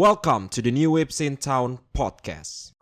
[0.00, 2.72] Welcome to the New Waves in Town podcast.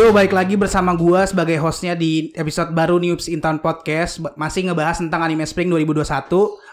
[0.00, 4.64] Yo, balik lagi bersama gua sebagai hostnya di episode baru News in Town Podcast Masih
[4.64, 6.24] ngebahas tentang Anime Spring 2021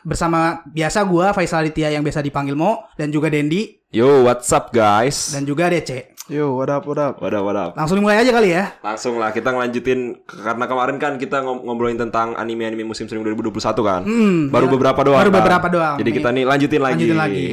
[0.07, 4.71] Bersama biasa gua, Faisal Aditya yang biasa dipanggil Mo Dan juga Dendi Yo, what's up
[4.71, 5.35] guys?
[5.35, 7.19] Dan juga DC Yo, what up, what up?
[7.19, 7.67] Wadah, wadah.
[7.75, 11.99] Langsung dimulai aja kali ya Langsung lah kita ngelanjutin karena kemarin kan kita ngob- ngobrolin
[11.99, 13.51] tentang anime-anime musim spring 2021
[13.83, 14.07] kan.
[14.07, 14.71] Hmm, baru ya.
[14.71, 15.19] beberapa doang.
[15.19, 15.39] Baru kan?
[15.43, 15.95] beberapa doang.
[15.99, 16.95] Jadi kita nih lanjutin lagi.
[16.95, 17.47] Lanjutin lagi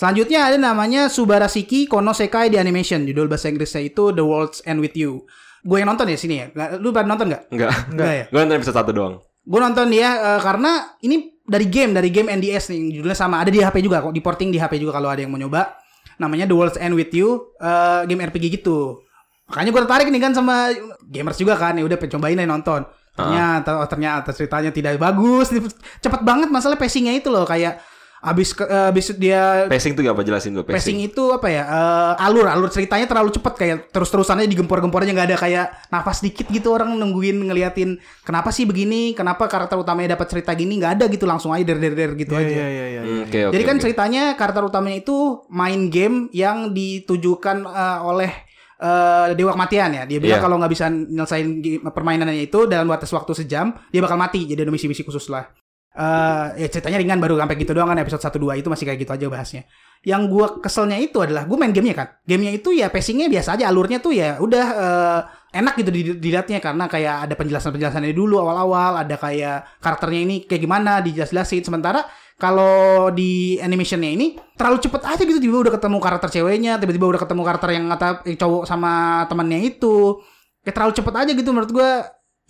[0.00, 3.04] Selanjutnya ada namanya Subarashiki Kono Sekai di Animation.
[3.04, 5.28] Judul bahasa Inggrisnya itu The World's End With You.
[5.60, 6.48] Gue yang nonton ya sini ya?
[6.80, 7.52] Lu pada nonton gak?
[7.52, 7.92] Enggak.
[7.92, 8.24] Enggak ya?
[8.32, 9.20] Gue nonton episode 1 doang.
[9.44, 12.96] Gue nonton dia eh, karena ini dari game dari game NDS nih.
[12.96, 13.44] Judulnya sama.
[13.44, 15.68] Ada di HP juga kok di porting di HP juga kalau ada yang mau nyoba.
[16.16, 19.04] Namanya The World's End With You eh, game RPG gitu.
[19.52, 20.72] Makanya gue tertarik nih kan sama
[21.12, 21.76] gamers juga kan.
[21.76, 22.88] Ya udah pengen cobain deh nonton.
[23.12, 25.52] Ternyata oh, ternyata ceritanya tidak bagus.
[26.00, 27.44] Cepet banget masalah pacingnya itu loh.
[27.44, 27.84] Kayak
[28.22, 30.98] abis ke- eh, abis dia Pacing tuh gak apa jelasin gue Pacing pacing.
[31.02, 31.64] itu apa ya?
[31.64, 36.44] eh, alur, alur ceritanya terlalu cepet kayak terus-terusannya digempor-gempor aja nggak ada kayak nafas dikit
[36.46, 41.04] gitu orang nungguin ngeliatin kenapa sih begini, kenapa karakter utamanya dapat cerita gini nggak ada
[41.06, 42.52] gitu langsung aja der der der gitu Iya, aja.
[42.52, 43.00] iya, iya, iya.
[43.00, 43.52] Hmm, Oke, oke.
[43.52, 43.82] Jadi kan oke.
[43.82, 45.16] ceritanya karakter utamanya itu
[45.48, 48.30] main game yang ditujukan eh, oleh
[48.76, 50.02] eh, dewa kematian ya.
[50.04, 50.44] Dia bilang Iya.
[50.44, 51.48] kalau nggak bisa nyelesain
[51.82, 54.44] permainannya itu dalam batas waktu sejam, dia bakal mati.
[54.44, 55.48] Jadi ada misi-misi khusus lah.
[55.90, 58.98] Eh ya ceritanya ringan baru sampai gitu doang kan episode 1 2 itu masih kayak
[59.02, 59.62] gitu aja bahasnya.
[60.06, 62.08] Yang gua keselnya itu adalah gua main gamenya kan.
[62.22, 65.20] Gamenya itu ya pacingnya biasa aja, alurnya tuh ya udah eh,
[65.58, 70.62] enak gitu di- dilihatnya karena kayak ada penjelasan-penjelasannya dulu awal-awal, ada kayak karakternya ini kayak
[70.62, 71.66] gimana dijelas-jelasin.
[71.66, 72.06] Sementara
[72.38, 77.20] kalau di animationnya ini terlalu cepet aja gitu tiba-tiba udah ketemu karakter ceweknya, tiba-tiba udah
[77.26, 78.92] ketemu karakter yang kata yang cowok sama
[79.26, 80.22] temannya itu.
[80.62, 81.90] Kayak terlalu cepet aja gitu menurut gua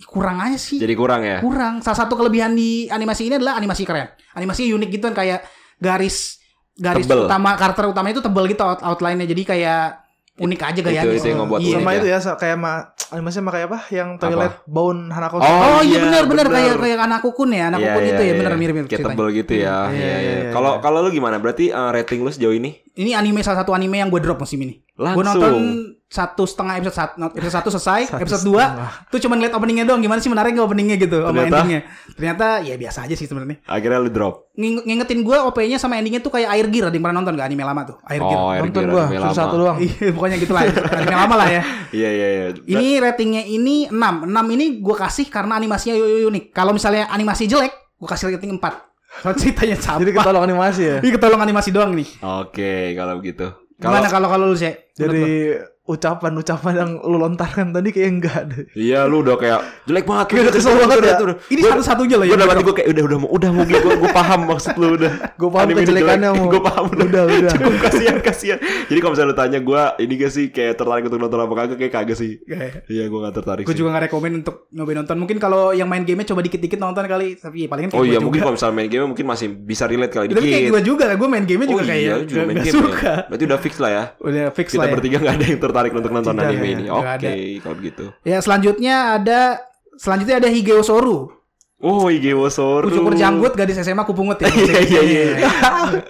[0.03, 1.37] kurang aja sih Jadi kurang ya.
[1.39, 1.79] kurang.
[1.79, 4.07] Salah satu kelebihan di animasi ini adalah animasi keren.
[4.31, 5.39] Animasinya unik gitu kan kayak
[5.77, 6.39] garis
[6.73, 7.25] garis Tebel.
[7.25, 9.83] utama karakter utama itu tebel gitu out, outline-nya jadi kayak
[10.33, 11.11] unik aja gayanya.
[11.11, 11.67] itu yang ngebuat Iya.
[11.67, 11.97] unik Sama ya.
[11.97, 12.71] itu ya, sa- kayak ma
[13.11, 13.79] animasi sama kayak apa?
[13.89, 15.35] Yang toilet bone Hanako.
[15.35, 18.21] Oh, Oh, iya iya, benar benar kayak kayak anak kukun ya, anak kukun iya, itu
[18.21, 18.33] ya iya.
[18.33, 19.13] benar mirip-mirip Kayak ceritanya.
[19.13, 19.77] tebel gitu ya.
[19.91, 21.35] Iya, Iya, Kalau kalau lu gimana?
[21.37, 22.79] Berarti eh, rating lu sejauh ini?
[22.91, 24.79] Ini anime salah satu anime yang gue drop musim ini.
[24.89, 25.37] Gue Langsung.
[25.37, 25.53] nonton
[26.11, 28.63] satu setengah episode satu, episode satu selesai, Satu episode dua
[29.07, 30.03] tuh cuma ngeliat openingnya doang.
[30.03, 31.55] Gimana sih menarik nggak openingnya gitu sama Ternyata?
[31.55, 31.81] endingnya?
[32.11, 33.63] Ternyata ya biasa aja sih sebenarnya.
[33.63, 34.51] Akhirnya lu drop.
[34.51, 36.91] Nging- ngingetin gue OP-nya sama endingnya tuh kayak Air Gear.
[36.91, 37.95] Ada yang pernah nonton gak anime lama tuh?
[38.03, 38.35] Air Gear.
[38.35, 39.39] Oh, Air Nonton Gear, gua, anime episode lama.
[39.39, 39.77] satu doang.
[39.79, 40.63] Iya, pokoknya gitu lah.
[40.99, 41.61] Anime lama lah ya.
[41.91, 42.45] Iya, iya, iya.
[42.67, 43.95] Ini ratingnya ini 6.
[43.95, 45.95] 6 ini gue kasih karena animasinya
[46.27, 46.51] unik.
[46.51, 48.67] Kalau misalnya animasi jelek, gue kasih rating 4.
[49.23, 49.99] Soalnya ceritanya sama.
[50.03, 50.97] Jadi ketolong animasi ya.
[50.99, 52.07] Ini ketolong animasi doang nih.
[52.19, 53.47] Oke, kalau begitu.
[53.75, 54.71] Gimana kalau kalau lu sih?
[54.93, 55.55] Jadi
[55.91, 58.63] ucapan-ucapan yang lu lontarkan tadi kayak enggak deh.
[58.73, 60.25] Iya, lu udah kayak jelek banget.
[60.31, 61.15] Kayak udah kesel banget ya.
[61.51, 63.79] Ini satu-satunya Gue yang dalam gua hati gue kayak udah udah mau udah mau gue
[63.81, 65.11] gue paham maksud lu udah.
[65.35, 66.43] Gua paham kejelekannya, Mo.
[66.47, 67.05] Gue paham udah.
[67.11, 67.51] Udah, udah.
[67.57, 68.59] Cukup kasihan kasihan.
[68.61, 71.77] Jadi kalau misalnya lu tanya gue ini gak sih kayak tertarik untuk nonton apa kagak
[71.77, 72.31] kayak kagak sih.
[72.87, 75.17] Iya, gue gak tertarik Gue juga gak rekomen untuk nyobain nonton.
[75.17, 77.35] Mungkin kalau yang main gamenya coba dikit-dikit nonton kali.
[77.35, 78.25] Tapi palingan kayak Oh iya, juga.
[78.29, 80.71] mungkin kalau misalnya main game mungkin masih bisa relate kali Tapi kayak dikit.
[80.71, 81.03] gue juga.
[81.11, 83.15] Gue main gamenya juga oh kayak iya, lu juga main game ya.
[83.27, 84.03] Berarti udah fix lah ya.
[84.21, 84.93] Udah fix Kita lah ya.
[84.93, 86.71] bertiga gak ada yang tertarik untuk nonton Tidak, anime ya.
[86.71, 86.85] ini.
[86.87, 87.31] Oke, ada.
[87.57, 88.03] kalau begitu.
[88.21, 89.39] Ya selanjutnya ada
[89.95, 91.33] selanjutnya ada Higeo Soru.
[91.77, 92.85] Oh, Igeo Soru.
[92.85, 94.53] Kucukur janggut gadis SMA kupungut ya.
[94.53, 95.25] Iya, iya, iya.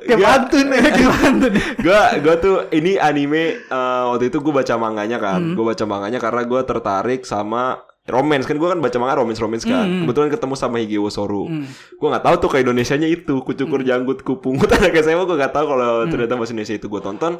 [0.03, 0.81] Kayak pantun ya.
[0.91, 1.51] Kayak pantun.
[1.79, 5.55] gue gue tuh ini anime eh, waktu itu gue baca manganya kan Hmm.
[5.55, 9.63] gue baca manganya karena gue tertarik sama romance kan gue kan baca manga romance romance
[9.63, 10.03] kan Hmm.
[10.03, 11.47] kebetulan ketemu sama Higeo Soru
[11.88, 13.45] gue nggak tahu tuh ke Indonesianya itu Hmm.
[13.45, 17.39] kucukur janggut kupungut anak SMA gue nggak tahu kalau ternyata bahasa Indonesia itu gue tonton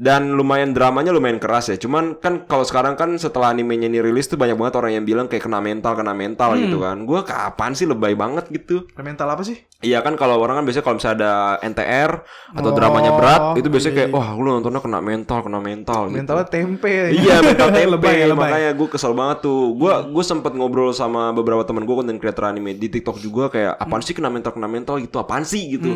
[0.00, 4.26] dan lumayan dramanya lumayan keras ya cuman kan kalau sekarang kan setelah animenya ini rilis
[4.26, 6.62] tuh banyak banget orang yang bilang kayak kena mental kena mental Hmm.
[6.62, 9.60] gitu kan gue kapan sih lebay banget gitu Mental apa sih?
[9.80, 11.32] Iya kan kalau orang kan biasanya kalau misalnya ada
[11.62, 12.10] NTR
[12.52, 16.00] atau Oh, dramanya berat itu biasanya iya, kayak wah lu nontonnya kena mental kena mental
[16.06, 16.16] gitu.
[16.20, 16.94] Mentalnya tempe.
[17.10, 18.40] Iya mental tempe Lebay ya, lebay.
[18.46, 19.72] makanya gue kesel banget tuh.
[19.74, 23.72] Gue gue sempet ngobrol sama beberapa teman gue konten creator anime di TikTok juga kayak
[23.78, 25.90] apaan sih kena mental kena mental gitu apaan sih gitu.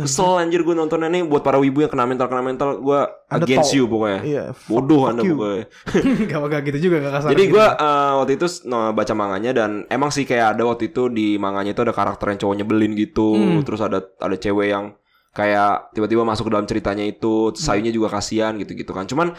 [0.00, 3.45] Kesel anjir gue nontonnya nih buat para wibu yang kena mental kena mental gue Anda
[3.46, 4.20] against you pokoknya.
[4.20, 5.38] Iya, Bodoh anda you.
[5.38, 5.64] pokoknya.
[6.30, 7.28] Gak bakal gitu juga gak kasar.
[7.30, 7.54] Jadi gitu.
[7.54, 11.38] gue eh, waktu itu no, baca manganya dan emang sih kayak ada waktu itu di
[11.38, 13.62] manganya itu ada karakter yang cowok nyebelin gitu, Hmm.
[13.62, 14.98] terus ada ada cewek yang
[15.30, 17.56] kayak tiba-tiba masuk ke dalam ceritanya itu, Hmm.
[17.56, 19.06] sayunya juga kasihan gitu-gitu kan.
[19.06, 19.36] Cuman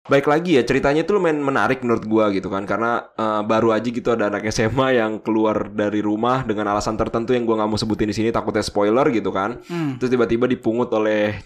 [0.00, 3.84] baik lagi ya ceritanya itu lumayan menarik menurut gua gitu kan karena eh, baru aja
[3.84, 7.78] gitu ada anak SMA yang keluar dari rumah dengan alasan tertentu yang gua nggak mau
[7.78, 10.00] sebutin di sini takutnya spoiler gitu kan Hmm.
[10.00, 11.36] terus tiba-tiba dipungut oleh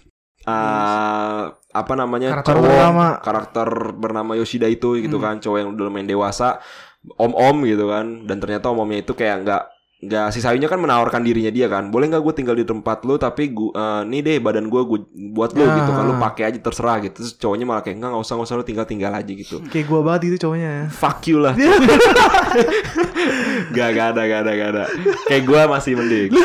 [0.45, 2.39] eh, apa namanya?
[2.39, 3.07] Karakter cowok bernama.
[3.19, 6.63] karakter bernama Yoshida itu gitu kan cowok yang udah lumayan dewasa.
[7.05, 8.25] Om-om gitu kan.
[8.25, 9.63] Dan ternyata om-omnya itu kayak nggak
[9.95, 11.87] nggak si Sayunya kan menawarkan dirinya dia kan.
[11.87, 14.99] Boleh nggak gue tinggal di tempat lu tapi gua eh, nih deh badan gue gue
[15.31, 16.03] buat lu gitu kan.
[16.03, 17.23] Lu pakai aja terserah gitu.
[17.23, 19.63] Terus cowoknya malah kayak nggak nggak usah nggak usah lu tinggal tinggal aja gitu.
[19.71, 20.69] Kayak gua banget itu cowoknya.
[20.69, 20.85] Ya.
[20.91, 21.53] fuck you lah.
[23.75, 24.83] Gak gak ada gak ada gak ada.
[25.27, 26.31] Kayak gue masih mending.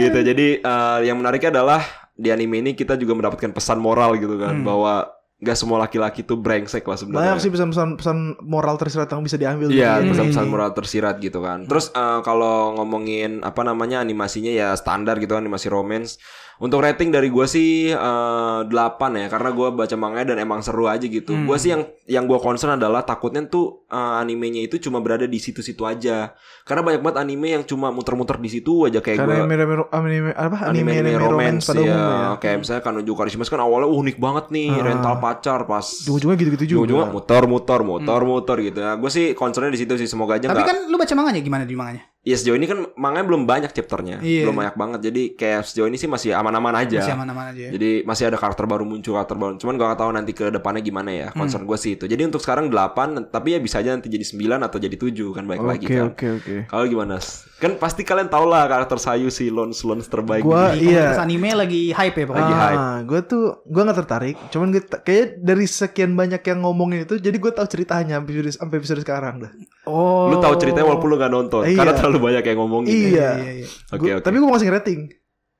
[0.00, 0.18] Gitu.
[0.24, 1.82] Jadi eh, yang menariknya adalah
[2.20, 5.08] di anime ini kita juga mendapatkan pesan moral gitu kan bahwa
[5.40, 9.40] gak semua laki-laki tuh brengsek lah sebenarnya Banyak sih pesan-pesan pesan moral tersirat yang bisa
[9.40, 9.72] diambil.
[9.72, 11.64] Iya, dari- pesan-pesan moral tersirat gitu kan.
[11.64, 16.20] Terus eh, kalau ngomongin apa namanya animasinya ya standar gitu kan animasi romance.
[16.60, 18.68] Untuk rating dari gua sih eh, 8
[19.16, 21.32] ya karena gua baca manganya dan emang seru aja gitu.
[21.48, 25.38] Gua sih yang yang gua concern adalah takutnya tuh eh, animenya itu cuma berada di
[25.38, 26.34] situ-situ aja.
[26.66, 29.74] Karena banyak banget anime yang cuma muter-muter di situ aja kayak Karena gua anime, anime,
[29.94, 30.56] anime, apa?
[30.66, 31.86] anime, anime romance, pada ya.
[31.86, 32.30] umumnya ya.
[32.42, 36.64] Kayak misalnya Kanojo Karishimas kan awalnya uh, unik banget nih rental pacar pas Ujung-ujungnya gitu-gitu
[36.66, 36.90] juga.
[36.90, 38.92] ujung-ujungnya muter muter muter muter gitu ya.
[38.98, 41.62] Gue sih concernnya di situ sih semoga aja Tapi nggak kan lu baca manganya gimana
[41.62, 42.02] di manganya?
[42.20, 44.44] Ya sejauh ini kan manganya belum banyak chapternya, Iya.
[44.44, 45.00] belum banyak banget.
[45.08, 47.00] Jadi kayak sejauh ini sih masih aman-aman aja.
[47.00, 47.70] Masih aman-aman aja ya.
[47.72, 49.56] Jadi masih ada karakter baru muncul, karakter baru.
[49.56, 51.28] Cuman gua gak tahu nanti ke depannya gimana ya.
[51.32, 52.04] Concern gue sih itu.
[52.04, 55.48] Jadi untuk sekarang 8, tapi ya bisa aja nanti jadi 9 atau jadi 7 kan
[55.48, 56.06] baik lagi Oke, kan.
[56.12, 56.54] oke, oke.
[56.68, 57.16] Kalau gimana?
[57.60, 60.40] Kan pasti kalian tau lah karakter Sayu si Lons Lons terbaik.
[60.40, 61.12] Gua di- Di iya.
[61.12, 62.40] komunitas anime lagi hype ya pokoknya.
[62.42, 62.80] Lagi hype.
[62.80, 64.36] Ah, gue tuh gue nggak tertarik.
[64.48, 68.56] Cuman gue kayak dari sekian banyak yang ngomongin itu, jadi gue tahu ceritanya sampai episode,
[68.56, 69.52] sampai episode sekarang dah.
[69.84, 70.26] Oh.
[70.26, 71.76] Lu tahu ceritanya walaupun lu gak nonton Iya.
[71.76, 72.88] karena terlalu banyak yang ngomongin.
[72.88, 72.96] ya.
[72.96, 73.30] Iya.
[73.36, 73.66] Iya, iya.
[73.90, 74.24] Oke, Gua- oke.
[74.24, 75.00] Tapi gue mau ngasih rating.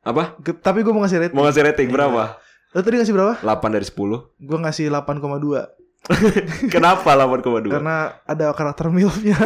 [0.00, 0.22] Apa?
[0.40, 1.36] Ge- tapi gue mau ngasih rating.
[1.36, 2.22] Mau ngasih rating berapa?
[2.70, 3.34] Lo tadi ngasih berapa?
[3.36, 3.92] 8 dari 10.
[4.40, 5.68] Gue ngasih 8,2
[6.72, 7.68] Kenapa 8,2?
[7.68, 9.36] karena ada karakter milfnya.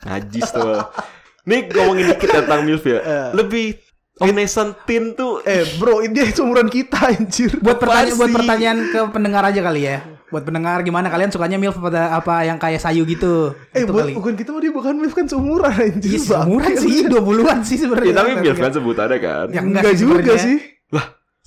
[0.00, 0.80] Najis tuh.
[1.48, 2.98] Nih ngomongin dikit tentang MILF ya.
[3.32, 3.66] Lebih
[4.18, 7.54] Renaissance teen tuh eh bro, ini dia seumuran kita anjir.
[7.62, 10.02] Buat pertanyaan buat pertanyaan ke pendengar aja kali ya.
[10.28, 13.54] Buat pendengar gimana kalian sukanya milf pada apa yang kayak sayu gitu?
[13.72, 14.12] Eh itu buat kali.
[14.18, 16.18] bukan kita mah dia bukan milf kan seumuran anjir.
[16.18, 18.10] Iya, seumuran sih, 20-an sih sebenarnya.
[18.10, 19.46] Ya tapi MILF kan sebutannya kan.
[19.54, 20.56] Ya, Enggak, enggak sih juga sih.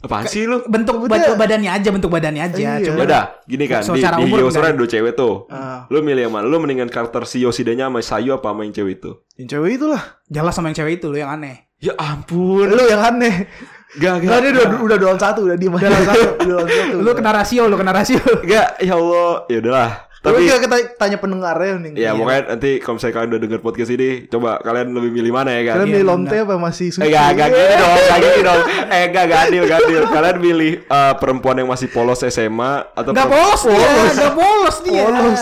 [0.02, 0.66] Lah, apaan sih lu?
[0.66, 1.06] bentuk
[1.38, 2.58] badannya aja, bentuk badannya aja.
[2.58, 2.90] Iya.
[2.90, 4.66] Cuma Ya udah, gini kan di, Secara di Hyosora enggak.
[4.66, 5.34] ada dua cewek tuh.
[5.48, 5.86] Ah.
[5.88, 6.50] Lu milih yang mana?
[6.50, 9.12] Lu mendingan karakter si Yoshidanya sama Sayu apa sama yang cewek itu?
[9.38, 10.04] Yang cewek itulah.
[10.26, 11.70] jelas sama yang cewek itu lo yang aneh.
[11.78, 12.66] Ya ampun.
[12.66, 13.46] Lu yang aneh.
[13.92, 15.92] Gak, Enggak dia udah udah doang satu udah diem aja.
[15.92, 16.28] satu.
[16.48, 16.96] Doang satu.
[16.98, 18.18] Lu kena rasio, lu kena rasio.
[18.42, 19.46] Gak, ya Allah.
[19.52, 19.92] Ya udahlah.
[20.22, 21.92] Tapi kita, kita tanya pendengarnya nih.
[21.98, 25.50] ya pokoknya nanti kalau misalnya kalian udah denger podcast ini, coba kalian lebih milih mana
[25.50, 25.74] ya kan?
[25.74, 27.02] Kalian Iya, milih lonte apa masih suci?
[27.02, 30.38] Eh gak, gak gini dong, gak gini dong Eh gak, gak adil, gak adil Kalian
[30.38, 35.02] milih eh, perempuan yang masih polos SMA Atau Enggak polos dia, enggak polos dia.
[35.02, 35.42] Polos.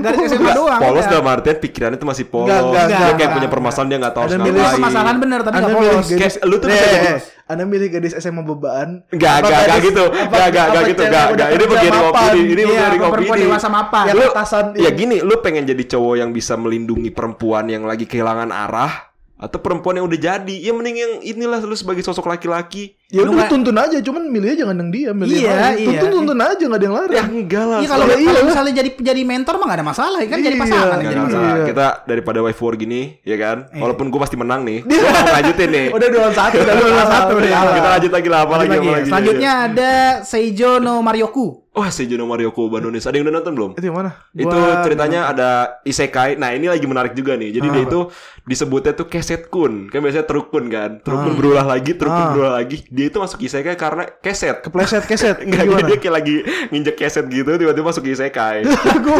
[0.00, 0.80] Dari SMA doang.
[0.80, 1.12] Polos udah.
[1.12, 4.22] dalam artian pikirannya itu masih polos Nggak, nggak, Dia kayak punya permasalahan dia gak tahu
[4.24, 6.06] Ada harus ngapain permasalahan bener tapi enggak polos.
[6.48, 6.88] lu tuh bisa.
[7.44, 9.04] Anda milih gadis SMA beban.
[9.12, 12.32] Gak, gak, gak gitu Gak, gak, gak gitu Gak, gak Ini mapan?
[12.32, 14.04] opini Ini Iya, bagian apa perempuan opini dewasa mapan.
[14.08, 18.08] Yang Lu- atasan Ya gini, lu pengen jadi cowok yang bisa melindungi perempuan yang lagi
[18.08, 20.56] kehilangan arah atau perempuan yang udah jadi?
[20.56, 22.96] Ya mending yang inilah lu sebagai sosok laki-laki.
[23.06, 25.76] Ya Lu udah tuntun aja, cuman milihnya jangan yang dia, milih Iya, yang lain.
[25.76, 25.86] iya.
[25.94, 27.12] Tuntun tuntun aja nggak ada yang larang.
[27.14, 27.78] Ya enggak lah.
[27.78, 28.48] Iya kalau Iya, kalau iya.
[28.48, 30.62] misalnya jadi jadi mentor mah gak ada masalah ya kan jadi Iya.
[30.64, 31.52] pasangan Nggak, jadi nggak masalah.
[31.54, 31.64] Iya.
[31.68, 33.56] Kita daripada wife war gini, ya kan?
[33.68, 33.80] Iya.
[33.80, 34.78] Walaupun gue pasti menang nih.
[34.88, 35.86] Gue mau lanjutin nih.
[35.90, 37.32] Udah dua satu, udah dua satu.
[37.38, 37.58] Iya.
[37.70, 38.94] Kita lanjut lagi lah, apa lagi, Lagi apa ya.
[38.96, 39.08] lagi.
[39.12, 39.92] Selanjutnya ada
[40.24, 41.46] Seijo no Marioku.
[41.74, 43.02] Wah, Seijuno Mario Koba Nonis.
[43.02, 43.70] Ada yang udah nonton belum?
[43.74, 44.14] Itu yang mana?
[44.30, 45.48] Itu Gua- ceritanya ada
[45.82, 46.38] isekai.
[46.38, 47.50] Nah, ini lagi menarik juga nih.
[47.50, 48.14] Jadi dia itu
[48.46, 49.90] disebutnya tuh keset kun.
[49.90, 51.02] Kan biasanya truk kun kan.
[51.02, 52.30] Truk kun berulah lagi, truk kun Ah.
[52.30, 52.78] berulah lagi.
[52.94, 54.62] Dia itu masuk isekai karena keset.
[54.62, 55.42] Kepleset keset.
[55.50, 55.90] Jadi Gimana?
[55.90, 56.36] dia kayak lagi
[56.70, 58.62] nginjek keset gitu, tiba-tiba masuk isekai.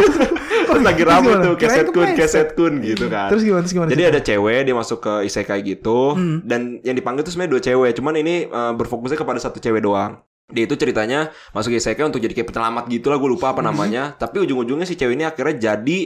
[0.71, 3.27] Terus lagi rame tuh keset kun, keset kun gitu kan.
[3.27, 3.61] Terus gimana?
[3.67, 3.89] Terus gimana?
[3.91, 6.15] Jadi ada cewek dia masuk ke isekai gitu
[6.47, 10.23] dan yang dipanggil tuh sebenarnya dua cewek, cuman ini eh, berfokusnya kepada satu cewek doang.
[10.45, 14.15] Dia itu ceritanya masuk isekai untuk jadi kayak penyelamat gitu lah, gue lupa apa namanya.
[14.15, 15.99] Tapi ujung-ujungnya si cewek ini akhirnya jadi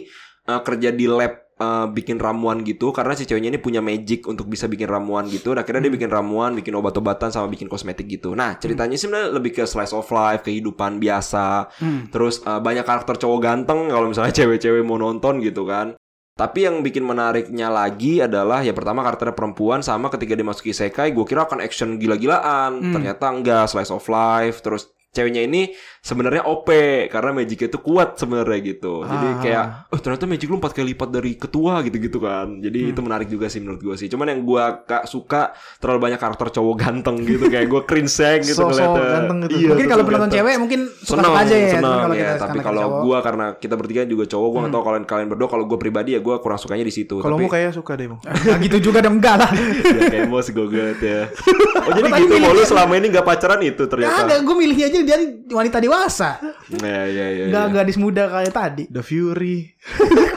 [0.49, 4.47] eh, kerja di lab eh, bikin ramuan gitu karena si ceweknya ini punya magic untuk
[4.47, 5.51] bisa bikin ramuan gitu.
[5.51, 8.31] Dan akhirnya dia bikin ramuan, bikin obat-obatan sama bikin kosmetik gitu.
[8.33, 11.69] Nah, ceritanya sih sebenarnya lebih ke slice of life, kehidupan biasa.
[12.09, 15.99] Terus eh, banyak karakter cowok ganteng kalau misalnya cewek-cewek mau nonton gitu kan.
[16.39, 21.11] Tapi yang bikin menariknya lagi adalah ya pertama karakternya perempuan sama ketika dia masuk isekai
[21.11, 22.79] gue kira akan action gila-gilaan.
[22.95, 24.63] Ternyata enggak, slice of life.
[24.63, 26.69] Terus ceweknya ini sebenarnya OP
[27.07, 29.01] karena magicnya itu kuat sebenarnya gitu.
[29.01, 29.37] Jadi Ah.
[29.37, 32.57] kayak oh ternyata magic lu empat kali lipat dari ketua gitu-gitu kan.
[32.57, 32.91] Jadi Hmm.
[32.91, 34.07] itu menarik juga sih menurut gue sih.
[34.07, 38.55] Cuman yang gue gak suka terlalu banyak karakter cowok ganteng gitu kayak gue cringe gitu
[38.57, 39.05] So-so ngeliatnya.
[39.13, 39.53] ganteng gitu.
[39.55, 41.69] Iya, mungkin kalau penonton cewek mungkin suka seneng, aja ya.
[41.71, 42.27] seneng, kalau ya.
[42.29, 42.81] kita Tapi kalau.
[42.81, 42.97] Hmm.
[43.01, 45.47] gue karena kita bertiga juga cowok, gue nggak tahu kalian kalian berdua.
[45.47, 47.15] Kalau gue pribadi ya gue kurang sukanya di situ.
[47.17, 48.19] Kalau Tapi mau kayak suka deh mau.
[48.41, 49.51] Nah, gitu juga dong enggak lah.
[49.51, 51.27] ya, kayak mau segoget ya.
[51.79, 54.21] Oh jadi Gua gitu mau lu selama ini gak pacaran itu Enggak ternyata.
[54.23, 55.17] ada, gue milihnya aja dia
[55.49, 56.37] wanita dewasa.
[56.77, 57.43] Ya ya ya.
[57.49, 57.73] Enggak ya.
[57.81, 58.83] gadis muda kayak tadi.
[58.85, 59.73] The Fury.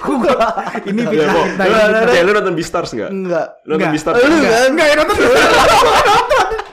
[0.88, 1.44] Ini Ya, mau.
[1.44, 1.66] fitnah.
[1.68, 2.08] Lu.
[2.08, 3.10] Cek, lu nonton Beastars gak?
[3.12, 3.46] Enggak.
[3.62, 3.92] Lu nonton Enggak.
[3.92, 4.16] Beastars?
[4.16, 4.60] Lu Enggak.
[4.72, 5.16] Enggak nonton.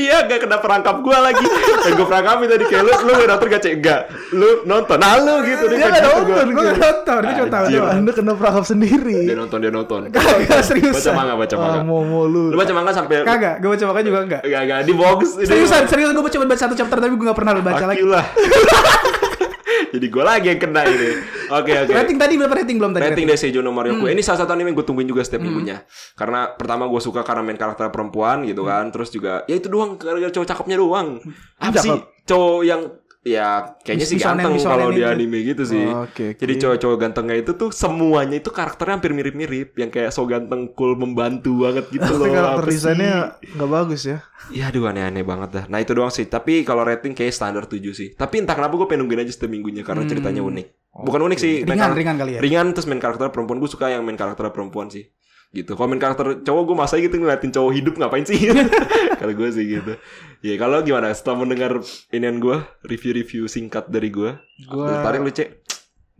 [0.00, 1.44] Dia gak kena perangkap gue lagi.
[1.80, 3.72] Dan gue perangkapin tadi kayak lu lu gak nonton gak cek?
[3.76, 4.00] Enggak.
[4.30, 4.96] Lu nonton.
[4.96, 5.64] Nah lu gitu.
[5.66, 6.40] Dia kayak nggak gitu nonton, gua.
[6.40, 7.92] Gue nggak nonton, dia cuma tahu doang.
[7.92, 9.18] Anda kena perangkap sendiri.
[9.22, 10.00] Dia nonton dia nonton.
[10.08, 10.94] Kagak serius.
[10.96, 11.80] Baca manga baca Ah, manga.
[11.84, 12.48] mau mau lu.
[12.48, 14.42] Lu baca manga sampai Kagak, gue baca makan juga enggak.
[14.42, 15.18] Enggak enggak di box.
[15.40, 18.00] Seriusan, seriusan gue coba baca satu chapter tapi gue gak pernah lu baca lagi.
[18.00, 18.24] Lah.
[19.92, 21.10] Jadi gue lagi yang kena ini.
[21.50, 21.90] Oke oke.
[21.90, 23.10] Rating tadi berapa rating belum tadi?
[23.10, 24.06] Rating dari Seijo no Marioku.
[24.06, 24.14] Hmm.
[24.14, 25.82] Ini salah satu anime yang gue tungguin juga setiap minggunya.
[26.14, 28.70] Karena pertama gue suka karena main karakter perempuan gitu Hmm.
[28.70, 28.84] kan.
[28.88, 31.18] Terus juga ya itu doang gara-gara cowok cakepnya doang.
[31.58, 31.82] Apa Cakep.
[31.82, 32.82] sih cowok yang
[33.20, 35.84] ya kayaknya sih ganteng kalau di anime gitu sih.
[35.84, 36.40] Oh, oke, oke.
[36.40, 40.96] Jadi cowok-cowok gantengnya itu tuh semuanya itu karakternya hampir mirip-mirip, yang kayak so ganteng, cool,
[40.96, 42.24] membantu banget gitu loh.
[42.24, 44.24] Tapi karakter Apa desainnya nggak bagus ya.
[44.48, 45.64] Ya aduh aneh-aneh banget dah.
[45.68, 46.24] Nah itu doang sih.
[46.24, 48.16] Tapi kalau rating kayak standar 7 sih.
[48.16, 50.79] Tapi entah kenapa gue pengen nungguin aja setiap minggunya karena ceritanya unik.
[50.90, 51.54] Bukan unik sih.
[51.62, 52.40] Ringan, ringan kali ya.
[52.42, 55.06] Ringan terus main karakter perempuan gue suka yang main karakter perempuan sih.
[55.50, 55.74] Gitu.
[55.74, 58.38] Kalau main karakter cowok gue masa gitu ngeliatin cowok hidup ngapain sih?
[59.22, 59.94] kalau gue sih gitu.
[60.42, 61.10] Ya kalau gimana?
[61.14, 61.78] Setelah mendengar
[62.10, 62.56] inian gue
[62.86, 64.34] review-review singkat dari gue,
[64.66, 65.48] Gua- tarik lu cek.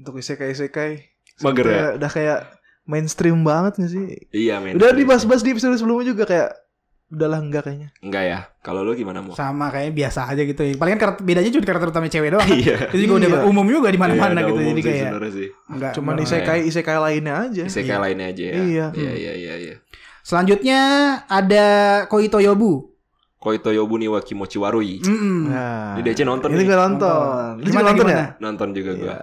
[0.03, 0.91] Untuk isekai isekai.
[1.43, 1.87] Mager ya?
[1.99, 2.39] Udah kayak
[2.91, 4.07] mainstream banget gak sih?
[4.35, 4.75] Iya men.
[4.79, 6.51] Udah dibahas-bahas di episode sebelumnya juga kayak
[7.11, 7.89] udahlah enggak kayaknya.
[7.99, 8.39] Enggak ya.
[8.61, 9.35] Kalau lu gimana mau?
[9.35, 10.63] Sama kayak biasa aja gitu.
[10.75, 12.47] Palingan karakter bedanya cuma karakter utama cewek doang.
[12.47, 12.55] kan.
[12.55, 12.77] Iya.
[12.89, 13.41] Itu juga udah Iya.
[13.45, 14.55] umum juga di mana-mana Iya, ada gitu.
[14.57, 14.99] umum Jadi kayak
[15.29, 15.49] sih.
[15.69, 15.93] enggak.
[15.93, 16.27] Cuman enggak.
[16.31, 17.63] isekai isekai lainnya aja.
[17.67, 18.55] Isekai lainnya aja ya.
[18.57, 18.87] Iya.
[18.95, 19.75] Iya iya iya iya.
[20.23, 20.81] Selanjutnya
[21.27, 21.67] ada
[22.07, 22.87] Koito Yobu.
[23.37, 25.01] Koito Yobuni wa Kimochi Warui.
[25.01, 25.49] Mm-mm.
[25.49, 27.09] Nah, Di DC nonton Ini gue nonton.
[27.09, 27.53] Nonton.
[27.57, 28.13] Lu juga nonton gimana?
[28.15, 28.27] ya?
[28.39, 29.07] Nonton juga gua.
[29.09, 29.19] Iya.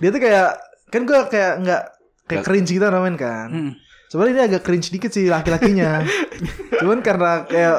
[0.00, 0.48] Dia tuh kayak
[0.88, 1.82] kan gue kayak nggak
[2.24, 3.48] kayak cringe gitu namanya kan.
[3.52, 3.72] Mm.
[4.08, 6.02] Sebenarnya ini agak cringe dikit sih laki-lakinya.
[6.80, 7.78] Cuman karena kayak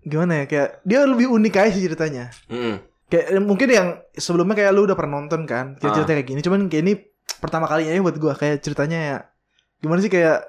[0.00, 2.32] gimana ya kayak dia lebih unik aja sih ceritanya.
[2.46, 2.80] Mm-mm.
[3.06, 5.92] Kayak mungkin yang sebelumnya kayak lu udah pernah nonton kan Ah.
[5.92, 6.40] cerita kayak gini.
[6.40, 6.94] Cuman kayak ini
[7.36, 9.16] pertama kalinya ya buat gue kayak ceritanya ya
[9.76, 10.40] gimana sih kayak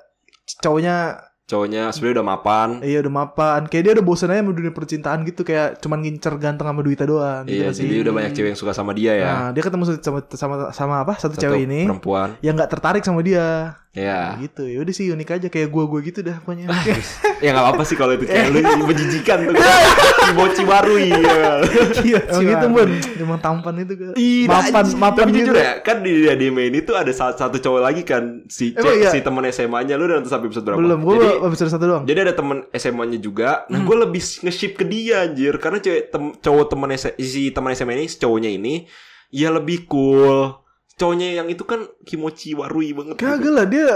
[0.57, 0.95] cowoknya
[1.43, 2.69] Cowoknya sebenarnya udah mapan.
[2.81, 6.35] iya udah mapan kayak dia udah bosan aja sama dunia percintaan gitu kayak cuman ngincer
[6.35, 7.87] ganteng sama duitnya doang gitu Iya, sih.
[7.87, 9.27] jadi udah banyak cewek yang suka sama dia ya.
[9.29, 12.35] Nah, dia ketemu sama sama sama apa satu, Satu cewek ini perempuan.
[12.41, 13.79] yang nggak tertarik sama dia.
[13.97, 14.37] Ya.
[14.37, 14.61] Gitu.
[14.63, 16.69] Ya udah sih unik aja kayak gua-gua gitu dah pokoknya.
[17.37, 19.57] ya nggak apa-apa sih kalau itu kayak lu menjijikan tuh.
[20.23, 21.09] Kimochi Warui.
[21.09, 21.65] Ya.
[21.97, 22.89] Iya, Emang gitu, Bun.
[23.17, 24.13] Emang tampan itu kan.
[24.45, 25.39] Mapan mapan Tapi gitu.
[25.43, 29.09] jujur ya, kan di anime ini tuh ada satu, cowok lagi kan si Emang iya?
[29.09, 30.77] si teman SMA-nya lu udah nonton sampai episode berapa?
[30.77, 32.03] Belum, gua Jadi episode satu doang.
[32.05, 33.65] jadi ada temen SMA-nya juga.
[33.67, 33.87] Nah, Hmm.
[33.87, 37.95] gue lebih nge-ship ke dia anjir karena cewek tem, cowok temen S- si teman SMA
[37.95, 38.85] ini, si cowoknya ini
[39.29, 40.66] ya lebih cool.
[40.97, 43.15] Cowoknya yang itu kan Kimochi Warui banget.
[43.15, 43.23] gitu.
[43.23, 43.89] Kagak lah dia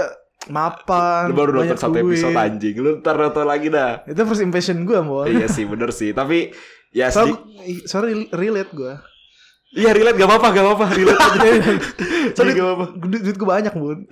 [0.46, 1.30] mapan.
[1.30, 2.14] Lu baru nonton satu duit.
[2.14, 2.74] episode anjing.
[2.78, 4.06] Lu ntar nonton lagi dah.
[4.06, 5.26] Itu first impression gua, Mon.
[5.26, 6.10] iya sih, bener sih.
[6.10, 6.54] Tapi
[6.90, 7.42] ya So, sedikit
[7.86, 9.02] sorry relate gua.
[9.72, 11.48] Iya relate gak apa-apa gak apa-apa relate aja
[12.36, 14.04] Jadi gak apa-apa Duit, duit gua banyak, Bun.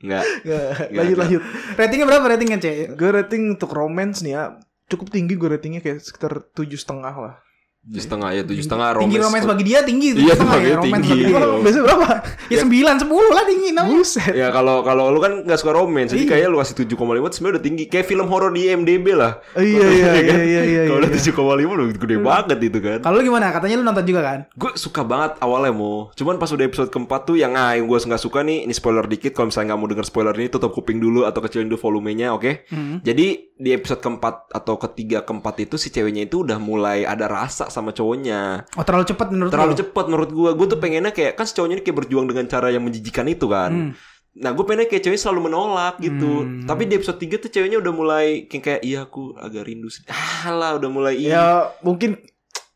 [0.00, 1.42] Enggak Nggak, Nggak, lanjut lanjut.
[1.76, 2.76] Ratingnya berapa ratingnya, Cek?
[2.96, 4.42] Gue rating untuk romance nih ya
[4.88, 7.34] cukup tinggi gue ratingnya kayak sekitar tujuh setengah lah.
[7.82, 10.14] Tujuh setengah ya Tujuh setengah Tinggi romance bagi dia tinggi.
[10.14, 11.10] Iya, bagi dia romance tinggi.
[11.18, 11.40] bagi dia.
[11.58, 12.06] Biasanya berapa?
[12.52, 13.96] Ya sembilan sepuluh lah tinggi namanya.
[13.96, 14.32] Buset.
[14.36, 16.30] Ya kalau kalau lu kan gak suka romance Jadi Iya.
[16.30, 19.64] kayaknya lu kasih 7,5 itu sebenarnya udah tinggi Kayak film horor di IMDB lah Oh,
[19.64, 20.82] iya iya iya iya iya.
[20.86, 21.32] Kalau udah iya.
[21.32, 23.46] 7,5 udah gede banget itu kan Kalau lu gimana?
[23.50, 24.38] Katanya lu nonton juga kan?
[24.52, 27.98] Gue suka banget awalnya mau Cuman pas udah episode keempat tuh Yang ah yang gue
[27.98, 31.00] gak suka nih Ini spoiler dikit Kalau misalnya gak mau denger spoiler ini Tutup kuping
[31.00, 33.00] dulu Atau kecilin dulu volumenya Oke Hmm.
[33.02, 37.71] Jadi di episode keempat Atau ketiga keempat itu Si ceweknya itu udah mulai ada rasa
[37.72, 39.78] sama cowoknya Oh terlalu cepat menurut Terlalu lu?
[39.80, 42.68] cepat menurut gue Gue tuh pengennya kayak Kan si cowoknya ini kayak berjuang dengan cara
[42.68, 43.92] yang menjijikan itu kan Hmm.
[44.32, 46.64] Nah gue pengennya kayak ceweknya selalu menolak gitu Hmm.
[46.64, 50.12] Tapi di episode 3 tuh ceweknya udah mulai Kayak, kayak iya aku agak rindu sedih."
[50.12, 51.44] Ah lah udah mulai iya Ya
[51.80, 52.16] mungkin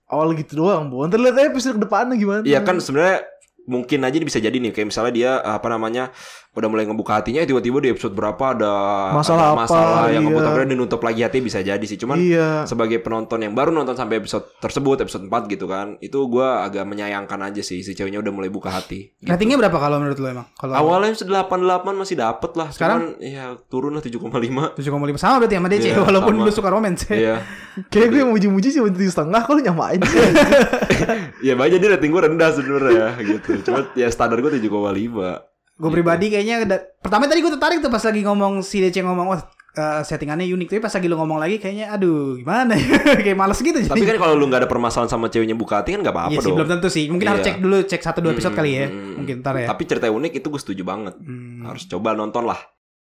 [0.06, 1.02] awal gitu doang, Bu.
[1.04, 2.42] Ntar lihat episode depannya gimana.
[2.42, 3.24] Iya kan sebenarnya
[3.64, 6.14] mungkin aja bisa jadi nih kayak misalnya dia apa namanya
[6.56, 8.74] udah mulai ngebuka hatinya tiba-tiba di episode berapa ada
[9.12, 10.32] Masalah ada apa, masalah yang iya.
[10.32, 12.64] ngebuka dia nutup lagi hati bisa jadi sih cuman Iya.
[12.64, 16.88] sebagai penonton yang baru nonton sampai episode tersebut episode 4 gitu kan itu gua agak
[16.88, 19.28] menyayangkan aja sih si ceweknya udah mulai buka hati gitu.
[19.28, 20.46] Ratingnya berapa kalau menurut lo emang?
[20.56, 23.12] Kalau awalnya 88 masih dapet lah Sekarang?
[23.12, 26.44] cuman ya turun lah 7,5 7,5 sama berarti sama DC Iya, walaupun sama.
[26.48, 27.04] lu suka romance.
[27.12, 27.44] iya
[27.92, 30.16] Kayak gue yang muji-muji cuma tujuh setengah, kok lu nyamain sih?
[31.46, 36.26] ya banyak jadi rating gua rendah sebenarnya gitu cuma ya standar gua 7,5 Gue pribadi
[36.28, 39.40] kayaknya da- pertama tadi gue tertarik tuh pas lagi ngomong si DC ngomong wah
[39.72, 43.60] eh, settingannya unik tapi pas lagi lu ngomong lagi kayaknya aduh gimana ya kayak males
[43.60, 43.86] gitu jadi.
[43.86, 46.40] tapi kan kalau lu nggak ada permasalahan sama ceweknya buka hati kan nggak apa-apa Iya
[46.40, 47.04] sih dong belum tentu sih.
[47.06, 47.46] Mungkin harus Iya.
[47.46, 48.86] cek dulu cek satu dua episode Hmm, kali ya.
[48.86, 49.66] hmm, Mungkin ntar ya.
[49.68, 51.14] Tapi cerita unik itu gue setuju banget.
[51.18, 51.60] Hmm.
[51.62, 52.56] Harus coba nonton lah.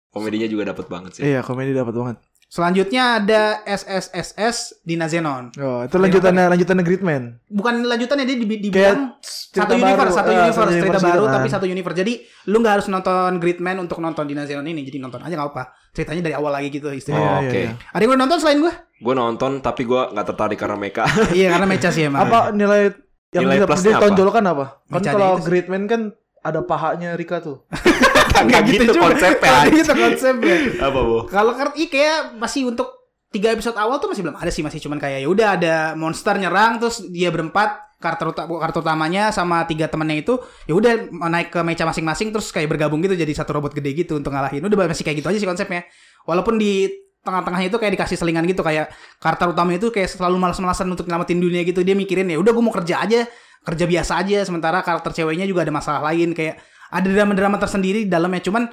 [0.09, 1.21] Komedinya juga dapat banget sih.
[1.21, 2.17] Iya, komedi dapat banget.
[2.47, 5.51] Selanjutnya ada SSSS Dina Zenon.
[5.55, 7.23] Oh, itu lanjutannya lanjutannya Gridman.
[7.45, 10.11] Bukan lanjutannya dia di- dibilang satu cerita universe, baru.
[10.13, 11.53] satu Ah, universe, satu cerita baru gitu tapi kan.
[11.53, 11.97] satu universe.
[11.97, 12.13] Jadi
[12.45, 14.81] lu nggak harus nonton Gridman untuk nonton Dina Zenon ini.
[14.81, 15.63] Jadi nonton aja nggak apa.
[15.91, 17.27] Ceritanya dari awal lagi gitu Oh, istilahnya.
[17.27, 17.59] Iya, Oke.
[17.59, 18.73] iya, Ada yang udah nonton selain gue?
[18.95, 21.03] Gue nonton tapi gue nggak tertarik karena mereka.
[21.33, 22.23] iya karena mecha sih emang.
[22.23, 22.93] Apa nilai
[23.31, 24.65] yang Nilai dia, dia tonjolkan apa?
[24.85, 25.43] Kan Mecanya kalau sih.
[25.45, 26.01] Gridman kan
[26.45, 27.65] ada pahanya Rika tuh.
[28.45, 29.49] Nggak gitu, konsepnya.
[29.49, 30.57] Nggak gitu konsepnya.
[30.77, 31.17] Apa bu?
[31.25, 34.95] Kalau kan kayak masih untuk tiga episode awal tuh masih belum ada sih masih cuman
[34.95, 39.91] kayak ya udah ada monster nyerang terus dia berempat karakter uta- karakter utamanya sama tiga
[39.91, 43.75] temennya itu ya udah naik ke mecha masing-masing terus kayak bergabung gitu jadi satu robot
[43.75, 45.83] gede gitu untuk ngalahin udah masih kayak gitu aja sih konsepnya
[46.23, 46.87] walaupun di
[47.25, 51.41] tengah-tengahnya itu kayak dikasih selingan gitu kayak karakter utama itu kayak selalu malas-malasan untuk nyelamatin
[51.41, 53.25] dunia gitu dia mikirin ya udah gue mau kerja aja
[53.65, 56.61] kerja biasa aja sementara karakter ceweknya juga ada masalah lain kayak
[56.93, 58.45] ada drama-drama tersendiri di dalamnya.
[58.45, 58.69] Cuman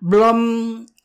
[0.00, 0.38] belum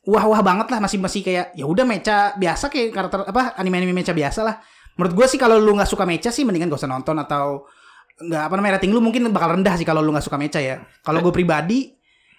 [0.08, 4.16] wah-wah banget lah masih masih kayak ya udah mecha biasa kayak karakter apa anime-anime mecha
[4.16, 4.56] biasa lah.
[4.96, 7.68] Menurut gue sih kalau lu nggak suka mecha sih mendingan gak usah nonton atau
[8.16, 10.80] nggak apa namanya rating lu mungkin bakal rendah sih kalau lu nggak suka mecha ya.
[11.04, 11.92] Kalau gue pribadi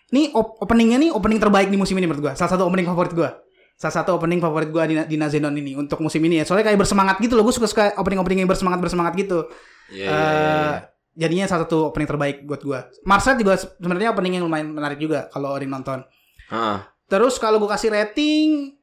[0.08, 3.12] nih op- openingnya nih opening terbaik di musim ini menurut gue salah satu opening favorit
[3.12, 3.28] gue
[3.76, 6.44] salah satu opening favorit gue di, di Nazenon ini untuk musim ini ya.
[6.48, 9.44] Soalnya kayak bersemangat gitu loh gue suka suka opening opening yang bersemangat bersemangat gitu
[9.88, 10.08] Iya.
[10.08, 10.72] Eh,
[11.14, 14.96] jadinya salah satu opening terbaik buat gue Marcel juga se- sebenarnya opening yang lumayan menarik
[14.96, 16.04] juga kalau ada yang nonton
[16.46, 16.78] Heeh.
[17.06, 18.74] Terus kalau gue kasih rating,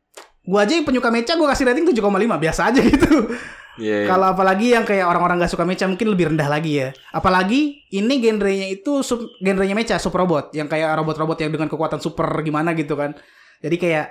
[0.42, 2.00] gue aja yang penyuka mecha gue kasih rating 7,5
[2.40, 3.12] biasa aja gitu.
[3.76, 4.04] Iya.
[4.04, 4.08] iya.
[4.08, 6.90] Kalau apalagi yang kayak orang-orang gak suka mecha mungkin lebih rendah lagi ya.
[7.12, 12.00] Apalagi ini genrenya itu sub, genrenya mecha super robot yang kayak robot-robot yang dengan kekuatan
[12.00, 13.12] super gimana gitu kan.
[13.60, 14.08] Jadi kayak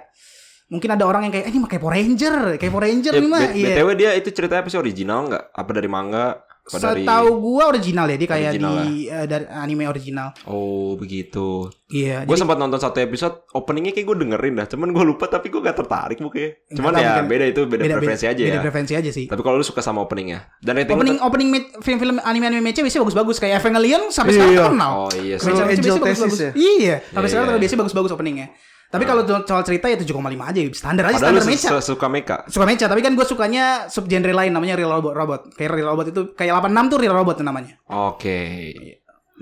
[0.69, 3.21] mungkin ada orang yang kayak eh, ini mah kayak Power Ranger, kayak Power Ranger Ya,
[3.21, 3.41] nih mah.
[3.49, 3.67] Iya.
[3.77, 5.45] BTW dia itu ceritanya apa sih original nggak?
[5.53, 6.41] Apa dari manga?
[6.64, 10.31] Setahu gua original ya dia kayak Original di eh, dari anime original.
[10.45, 11.66] Oh begitu.
[11.88, 12.23] Iya.
[12.23, 14.66] Gue jadi- sempat nonton satu episode openingnya kayak gue dengerin dah.
[14.66, 16.54] Cuman gue lupa tapi gue gak tertarik mukanya.
[16.71, 18.63] Cuman ya mungkin beda itu beda, preferensi aja beda ya.
[18.63, 19.26] preferensi aja sih.
[19.26, 23.02] Tapi kalau lu suka sama openingnya dan rating Opening opening me- film-film anime-anime mecha biasanya
[23.04, 24.63] bagus-bagus kayak Evangelion sampai sekarang Iya.
[24.65, 24.93] terkenal.
[24.97, 25.50] Oh iya sih.
[25.50, 26.39] Angel biasanya Thesis bagus-bagus.
[26.39, 26.50] ya?
[26.54, 27.60] Iya, sampai Iya, sekarang iya.
[27.60, 28.47] biasanya bagus-bagus openingnya.
[28.93, 30.13] Tapi kalau soal cerita ya 7,5
[30.45, 31.69] aja, standar aja Padahal standar mecha.
[31.75, 32.37] su- suka mecha.
[32.47, 35.13] Suka mecha, tapi kan gue sukanya subgenre lain namanya real robot.
[35.13, 35.41] robot.
[35.52, 37.81] Kayak real robot itu kayak 86 tuh real robot tuh namanya.
[37.89, 38.41] Oke.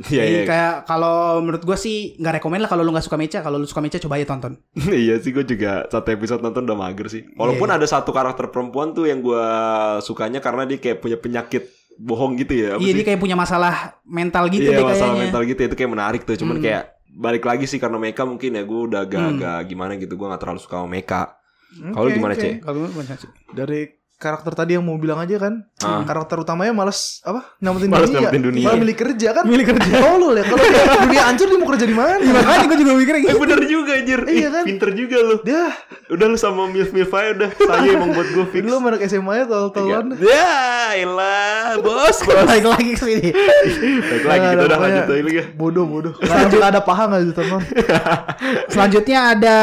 [0.00, 0.44] Iya Jadi iya.
[0.46, 3.42] kayak kalau menurut gue sih nggak rekomen lah kalau lu nggak suka mecha.
[3.42, 4.54] Kalau lu suka mecha coba aja tonton.
[4.96, 7.26] iya sih gue juga satu episode nonton udah mager sih.
[7.34, 7.76] Walaupun Iya.
[7.76, 9.44] ada satu karakter perempuan tuh yang gue
[10.00, 12.70] sukanya karena dia kayak punya penyakit bohong gitu ya.
[12.76, 15.22] Iya dia kayak punya masalah mental gitu iya deh masalah kayaknya.
[15.26, 16.36] mental gitu itu kayak menarik tuh.
[16.38, 16.64] Cuman Hmm.
[16.64, 19.08] kayak balik lagi sih karena mecha mungkin ya gue udah Hmm.
[19.08, 20.14] agak-agak gimana gitu.
[20.14, 21.22] Gue gak terlalu suka sama mecha.
[21.70, 22.42] Kalau lu Oke, gimana oke.
[22.42, 22.54] Cek?
[22.60, 23.30] Kalau lu gimana sih?
[23.50, 23.80] Dari
[24.20, 26.04] karakter tadi yang mau bilang aja kan, Ah.
[26.04, 27.56] karakter utamanya malas apa?
[27.56, 28.20] Nyamatin Malas dunia.
[28.20, 28.64] nyamatin dunia.
[28.68, 29.44] Malah milih kerja kan?
[29.44, 29.90] Milih kerja.
[29.98, 32.14] Oh lu ya, kalau dia dunia hancur dia mau kerja di mana?
[32.14, 33.36] Iya, makanya gue juga mikir Eh gitu.
[33.38, 34.20] bener juga anjir.
[34.22, 34.64] Iya kan?
[34.68, 35.36] Pinter juga lu.
[35.40, 35.62] Dia
[36.10, 37.50] Udah lu sama Milf Milf aja udah.
[37.56, 38.60] Saya emang buat gue fix.
[38.60, 40.06] dulu anak SMA ya tol-tolan.
[40.20, 40.52] Ya,
[40.98, 42.44] elah, bos, bos.
[42.50, 43.28] Balik lagi ke sini.
[43.30, 45.44] Baik lagi kita udah lanjut lagi ya.
[45.50, 46.12] Bodoh bodoh.
[46.20, 47.62] Gak ada, paha gak ditonton.
[48.68, 49.56] Selanjutnya ada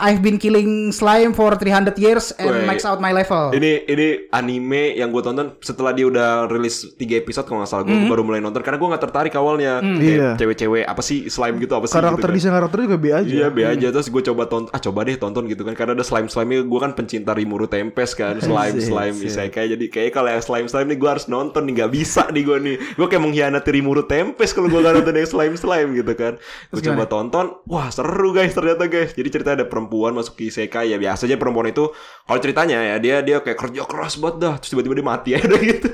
[0.00, 3.50] I've been killing slime for 300 years and max out my level.
[3.50, 7.82] Ini ini anime yang gue tonton setelah dia udah rilis 3 episode kalau nggak salah.
[7.82, 9.82] Gue baru mulai nonton karena gue nggak tertarik awalnya.
[9.82, 10.30] Kayak Iya.
[10.38, 12.36] cewek-cewek apa sih slime gitu apa sih Karakter gitu kan.
[12.38, 13.26] desain karakter juga B aja.
[13.26, 13.88] Iya be aja.
[13.90, 15.74] Terus gue coba tonton ah coba deh tonton gitu kan.
[15.74, 19.74] Karena ada slime slime gue kan pencinta Rimuru Tempest kan slime slime isekai.
[19.74, 22.58] Jadi kayak kalau yang slime slime nih gue harus nonton nih nggak bisa nih gue
[22.62, 22.76] nih.
[22.94, 26.38] Gue kayak mengkhianati Rimuru Tempest kalau gue gak nonton yang slime slime gitu kan.
[26.70, 29.12] Gue coba tonton wah seru guys ternyata guys.
[29.12, 30.92] Jadi cerita ada perempuan masuk ke isekai.
[30.92, 31.90] Ya biasa aja perempuan itu
[32.24, 35.46] kalau ceritanya ya dia dia kayak kerja keras banget dah terus tiba-tiba dia mati aja
[35.50, 35.90] udah gitu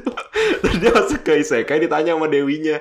[0.60, 2.76] terus dia masuk ke isekai ditanya sama dewinya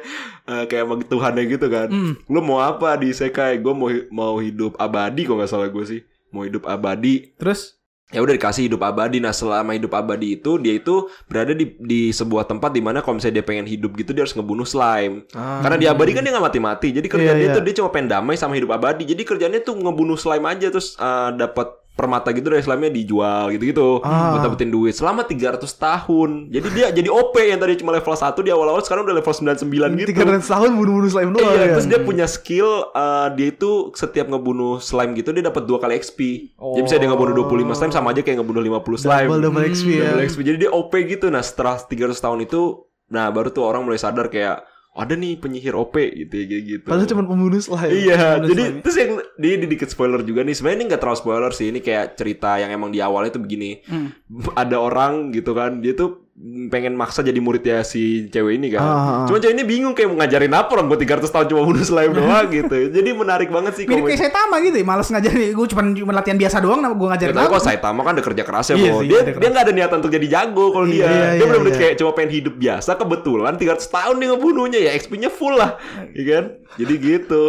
[0.50, 1.88] eh, kayak sama Tuhannya gitu kan
[2.26, 6.02] lu mau apa di isekai gue mau mau hidup abadi kok nggak salah gue sih
[6.34, 7.78] mau hidup abadi Terus
[8.14, 9.18] ya udah dikasih hidup abadi.
[9.18, 13.18] Nah, selama hidup abadi itu dia itu berada di di sebuah tempat di mana kalau
[13.18, 15.26] misalnya dia pengen hidup gitu dia harus ngebunuh slime.
[15.34, 15.66] Ah.
[15.66, 16.94] Karena di abadi kan dia nggak mati-mati.
[16.94, 17.58] Jadi kerjaan Iya, dia iya.
[17.58, 19.04] tuh dia cuma pengen damai sama hidup abadi.
[19.10, 24.02] Jadi kerjanya tuh ngebunuh slime aja terus eh, dapat permata gitu dari slime-nya dijual gitu-gitu
[24.02, 24.34] Ah.
[24.34, 26.50] buat dapetin duit selama 300 tahun.
[26.50, 29.70] Jadi dia jadi OP yang tadi cuma level 1 di awal-awal sekarang udah level 99
[29.96, 30.10] gitu.
[30.10, 31.74] Tiga ratus tahun bunuh-bunuh slime doang Iya, ya.
[31.74, 35.94] terus dia punya skill uh, dia itu setiap ngebunuh slime gitu dia dapat dua kali
[35.96, 36.20] XP.
[36.58, 39.28] Jadi bisa dia ngebunuh 25 slime sama aja kayak ngebunuh 50 slime.
[39.30, 40.10] Double double XP ya.
[40.10, 40.40] Double XP.
[40.42, 41.26] Jadi dia OP gitu.
[41.28, 42.62] Nah, setelah 300 tahun itu
[43.06, 46.86] nah baru tuh orang mulai sadar kayak ada nih penyihir OP gitu ya gitu.
[46.86, 47.90] Padahal cuma pembunuh slime.
[47.90, 48.80] Iya, Pembunuh jadi slime.
[48.86, 50.54] terus yang dia dikit spoiler juga nih.
[50.54, 51.68] Sebenarnya ini nggak terlalu spoiler sih.
[51.74, 53.82] Ini kayak cerita yang emang di awalnya tuh begini.
[53.90, 54.14] Hmm.
[54.54, 56.23] Ada orang gitu kan, dia tuh
[56.66, 58.82] pengen maksa jadi muridnya si cewek ini kan.
[58.82, 59.26] Ah, ah, ah.
[59.30, 62.10] Cuma cewek ini bingung kayak mau ngajarin apa orang buat 300 tahun cuma bunuh slime
[62.18, 62.90] doang gitu.
[62.90, 65.54] Jadi menarik banget sih Mirip kayak Saitama gitu ya, males ngajarin.
[65.54, 67.54] Gue cuma cuma latihan biasa doang, nah gue Ya, ngajarin tapi apa.
[67.54, 70.28] kalau Saitama kan ada kerja kerasnya Iya sih, Dia dia nggak ada niatan untuk jadi
[70.28, 71.06] jago kalau Iya, dia.
[71.06, 71.82] iya, dia iya, benar-benar iya.
[71.86, 75.78] kayak cuma pengen hidup biasa kebetulan 300 tahun dia ngebunuhnya ya XP-nya full lah.
[76.12, 76.44] Iya kan?
[76.82, 77.44] Jadi gitu.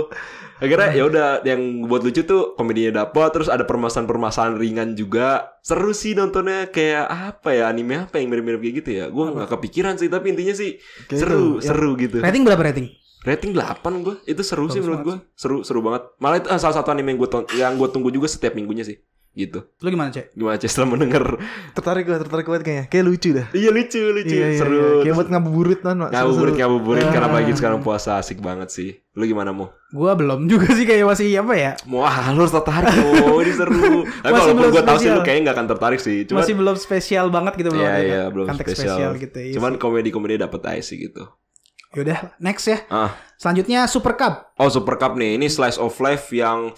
[0.63, 5.59] Akhirnya ya udah yang buat lucu tuh komedinya dapat terus ada permasalahan-permasalahan ringan juga.
[5.67, 9.05] Seru sih nontonnya kayak apa ya anime apa yang mirip-mirip kayak gitu ya.
[9.11, 10.79] Gua nggak kepikiran sih tapi intinya sih
[11.11, 11.69] Kayak seru, itu, ya.
[11.73, 12.17] seru gitu.
[12.23, 12.87] Rating berapa rating?
[13.25, 16.77] Rating 8 gue Itu seru sih menurut gue Seru seru banget Malah itu ah, salah
[16.77, 19.01] satu anime yang gue yang gue tunggu juga setiap minggunya sih
[19.35, 20.31] Gitu Lu gimana, Cek?
[20.33, 21.27] Gimana Ces setelah mendengar
[21.75, 22.85] Tertarik gue, tertarik banget kayaknya.
[22.87, 23.47] Kayak lucu dah.
[23.51, 25.03] Iya lucu lucu Iya, iya, Seru iya.
[25.03, 25.81] Kayak buat ngabuburit.
[25.83, 26.09] Mak.
[26.09, 27.35] Ngabuburit ngabuburit Karena Ah.
[27.35, 29.75] pagi sekarang puasa asik banget sih Lu gimana mau?
[29.91, 31.71] Gua belum juga sih kayak masih apa ya?
[31.85, 35.15] Mau ah lu harus tertarik Oh ini seru Tapi walaupun belum gue tahu sih spesial.
[35.15, 38.23] lu kayaknya gak akan tertarik sih Cuman masih belum spesial banget gitu belum Iya iya
[38.29, 39.53] belum konteks spesial, gitu ya.
[39.53, 41.27] Cuman komedi-komedi dapet aja sih gitu
[41.93, 42.87] Yaudah, next ya.
[42.87, 44.55] Ah Selanjutnya Super Cup.
[44.57, 46.71] Oh Super Cup nih Ini slice of life yang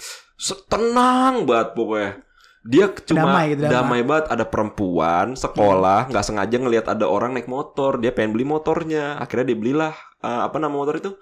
[0.66, 2.20] Tenang banget pokoknya
[2.66, 3.72] Dia cuma Damai gitu, damai.
[3.72, 8.42] damai banget Ada perempuan sekolah nggak sengaja ngelihat ada orang naik motor Dia pengen beli
[8.42, 11.14] motornya Akhirnya dia belilah eh, Apa nama motor itu?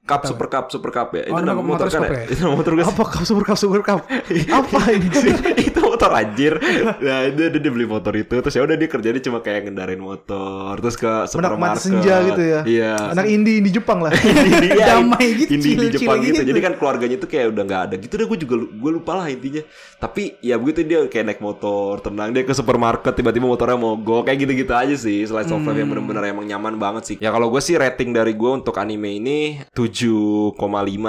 [0.00, 2.22] Cup Super Cup Super Cup ya Oh, nama motor kan Super ya?
[2.24, 2.32] ya?
[2.32, 4.00] Itu nama motor gue Apa cup super cup super cup?
[4.62, 5.06] Apa ini?
[5.80, 6.52] Itu motor anjir.
[7.00, 9.96] Nah, dia, dia, dia beli motor itu terus ya udah dia kerjanya cuma kayak ngendarin
[9.96, 11.80] motor terus ke supermarket.
[11.80, 12.60] senja gitu ya.
[12.68, 12.92] Iya.
[13.16, 14.12] Anak indie di Jepang lah.
[14.50, 16.44] Indie, iya, Damai gitu, indie di Jepang gitu.
[16.44, 16.52] gitu.
[16.52, 19.26] Jadi kan keluarganya tuh kayak udah nggak ada gitu deh gue juga gue lupa lah
[19.32, 19.62] intinya.
[19.96, 24.38] Tapi ya begitu dia kayak naik motor, tenang dia ke supermarket tiba-tiba motornya mogok kayak
[24.44, 25.24] gitu-gitu aja sih.
[25.24, 26.06] Slice of life yang Hmm.
[26.06, 27.16] bener-bener emang nyaman banget sih.
[27.18, 29.38] Ya kalau gue sih rating dari gue untuk anime ini
[29.74, 30.54] 7,5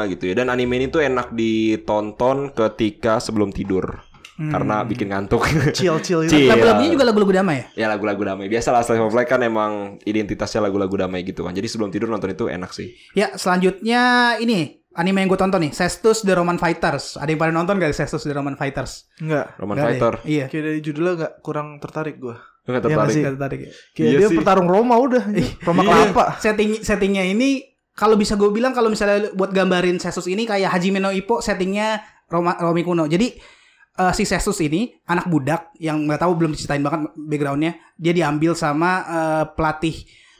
[0.09, 0.33] gitu ya.
[0.37, 4.01] Dan anime ini tuh enak ditonton ketika sebelum tidur.
[4.47, 5.45] Karena bikin ngantuk.
[5.71, 6.33] Chill chill gitu.
[6.33, 6.49] Chill.
[6.49, 7.65] Lagu-lagunya juga lagu-lagu damai ya?
[7.75, 8.47] ya lagu-lagu damai.
[8.47, 11.51] Biasalah Slice of Life kan emang identitasnya lagu-lagu damai gitu kan.
[11.51, 12.89] Jadi sebelum tidur nonton itu enak sih.
[13.11, 14.01] Ya, selanjutnya
[14.37, 17.15] ini anime yang gue tonton nih, Cestus The Roman Fighters.
[17.15, 19.05] Ada yang pada nonton gak Cestus The Roman Fighters?
[19.19, 19.55] Enggak.
[19.55, 20.13] Roman Nggak ada Fighter.
[20.17, 20.25] ya?
[20.25, 20.45] Iya.
[20.49, 22.35] Kayak dari judulnya enggak kurang tertarik gue.
[22.35, 23.15] Lu nggak Iya tertarik?
[23.15, 23.69] Gak tertarik ya?
[23.91, 24.37] Kayak Iya dia sih.
[24.37, 25.23] pertarung Roma udah.
[25.61, 25.89] Roma Iya.
[25.91, 26.25] kelapa.
[26.37, 27.49] Setting settingnya ini
[27.91, 32.01] kalau bisa gue bilang kalau misalnya buat gambarin Cestus ini kayak Hajime no Ippo settingnya
[32.27, 33.05] Roma Romi kuno.
[33.05, 33.33] Jadi
[33.97, 37.75] eh, si Cestus ini anak budak yang nggak tahu belum diceritain banget backgroundnya.
[37.97, 39.95] Dia diambil sama eh, pelatih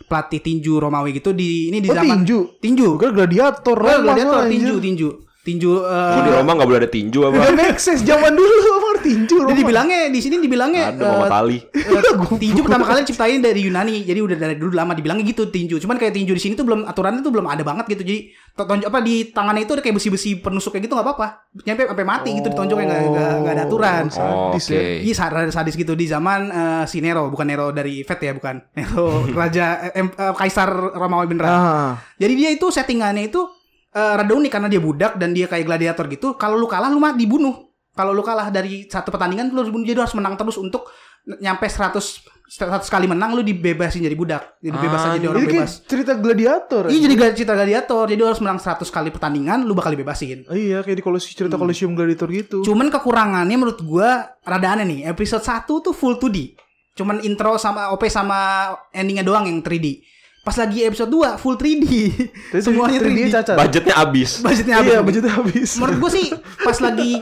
[0.05, 2.59] pelatih tinju Romawi gitu di ini di Oh zaman tinju.
[2.59, 2.99] tinju.
[2.99, 3.77] Bukan gladiator.
[3.79, 5.09] Oh, Roma gladiator tinju tinju
[5.41, 5.71] tinju.
[5.80, 7.36] eh, Kok di Roma nggak boleh ada tinju apa?
[7.36, 9.58] Udah make sense zaman dulu emang tinju Roma.
[9.58, 11.58] dibilangnya di sini dibilangnya Ada Muhammad eh, Ali.
[11.73, 14.04] eh, tinju pertama kali diciptain dari Yunani.
[14.04, 15.75] Jadi udah dari dulu lama dibilangnya gitu tinju.
[15.77, 18.04] Cuman kayak tinju di sini tuh belum aturannya tuh belum ada banget gitu.
[18.04, 18.19] Jadi
[18.54, 21.27] to- tonjok apa di tangannya itu ada kayak besi-besi penusuk kayak gitu nggak apa-apa.
[21.60, 24.04] Nyampe sampai mati gitu ditonjoknya nggak nggak nggak ada aturan.
[24.13, 24.77] Oh, Sadis Oke.
[24.77, 24.84] ya.
[25.01, 25.13] Iya
[25.49, 29.89] sadis, gitu di zaman eh, si Nero bukan Nero dari Fed ya bukan Nero raja
[29.89, 31.49] eh, eh, kaisar Romawi beneran.
[31.49, 31.91] Ah.
[32.15, 33.41] Jadi dia itu settingannya itu
[33.91, 36.34] eh, rada unik karena dia budak dan dia kayak gladiator gitu.
[36.34, 37.67] Kalau lu kalah lu mah dibunuh.
[37.91, 39.84] Kalau lu kalah dari satu pertandingan lu harus dibunuh.
[39.84, 40.88] Jadi lu harus menang terus untuk
[41.38, 41.93] nyampe 100
[42.51, 44.60] 100 kali menang lu dibebasin jadi budak.
[44.60, 45.71] Jadi bebas Ah, aja jadi orang bebas.
[45.86, 46.84] cerita gladiator.
[46.88, 48.04] Iya jadi cerita gladiator.
[48.06, 50.43] Jadi lu harus menang 100 kali pertandingan lu bakal dibebasin.
[50.45, 51.63] Oh, iya kayak di kolosium cerita Hmm.
[51.63, 52.60] kolosium gladiator gitu.
[52.62, 54.10] Cuman kekurangannya menurut gua
[54.41, 54.99] rada aneh nih.
[55.08, 56.51] Episode 1 tuh full 2D.
[56.91, 60.04] Cuman intro sama OP sama endingnya doang yang 3D.
[60.41, 61.86] Pas lagi episode 2 full 3D.
[62.49, 63.13] Tapi Semuanya 3D.
[63.13, 63.56] 3D cacat.
[63.62, 64.30] Budgetnya habis.
[64.41, 64.89] Budgetnya habis.
[64.89, 65.69] Iya, budgetnya habis.
[65.77, 66.27] Menurut gue sih
[66.65, 67.21] pas lagi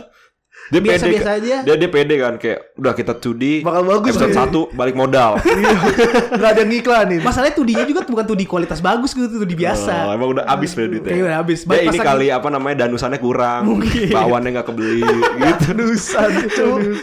[0.70, 1.56] Dia Biasa-biasa pede, aja.
[1.62, 3.44] Dia dia pede kan kayak udah kita 2D.
[3.62, 4.70] Bakal bagus Episode nih.
[4.70, 5.32] 1 balik modal.
[6.36, 7.20] Enggak ada yang ngiklanin.
[7.20, 9.94] masalahnya 2D-nya juga bukan 2D kualitas bagus gitu, 2D Oh, biasa.
[10.10, 11.12] emang udah habis deh duitnya.
[11.12, 11.60] Iya, udah habis.
[11.64, 13.62] Ya, ini kali apa namanya danusannya kurang.
[13.68, 14.10] Mungkin.
[14.10, 15.02] Bawannya nggak kebeli
[15.42, 15.66] gitu.
[15.74, 16.30] Danusan.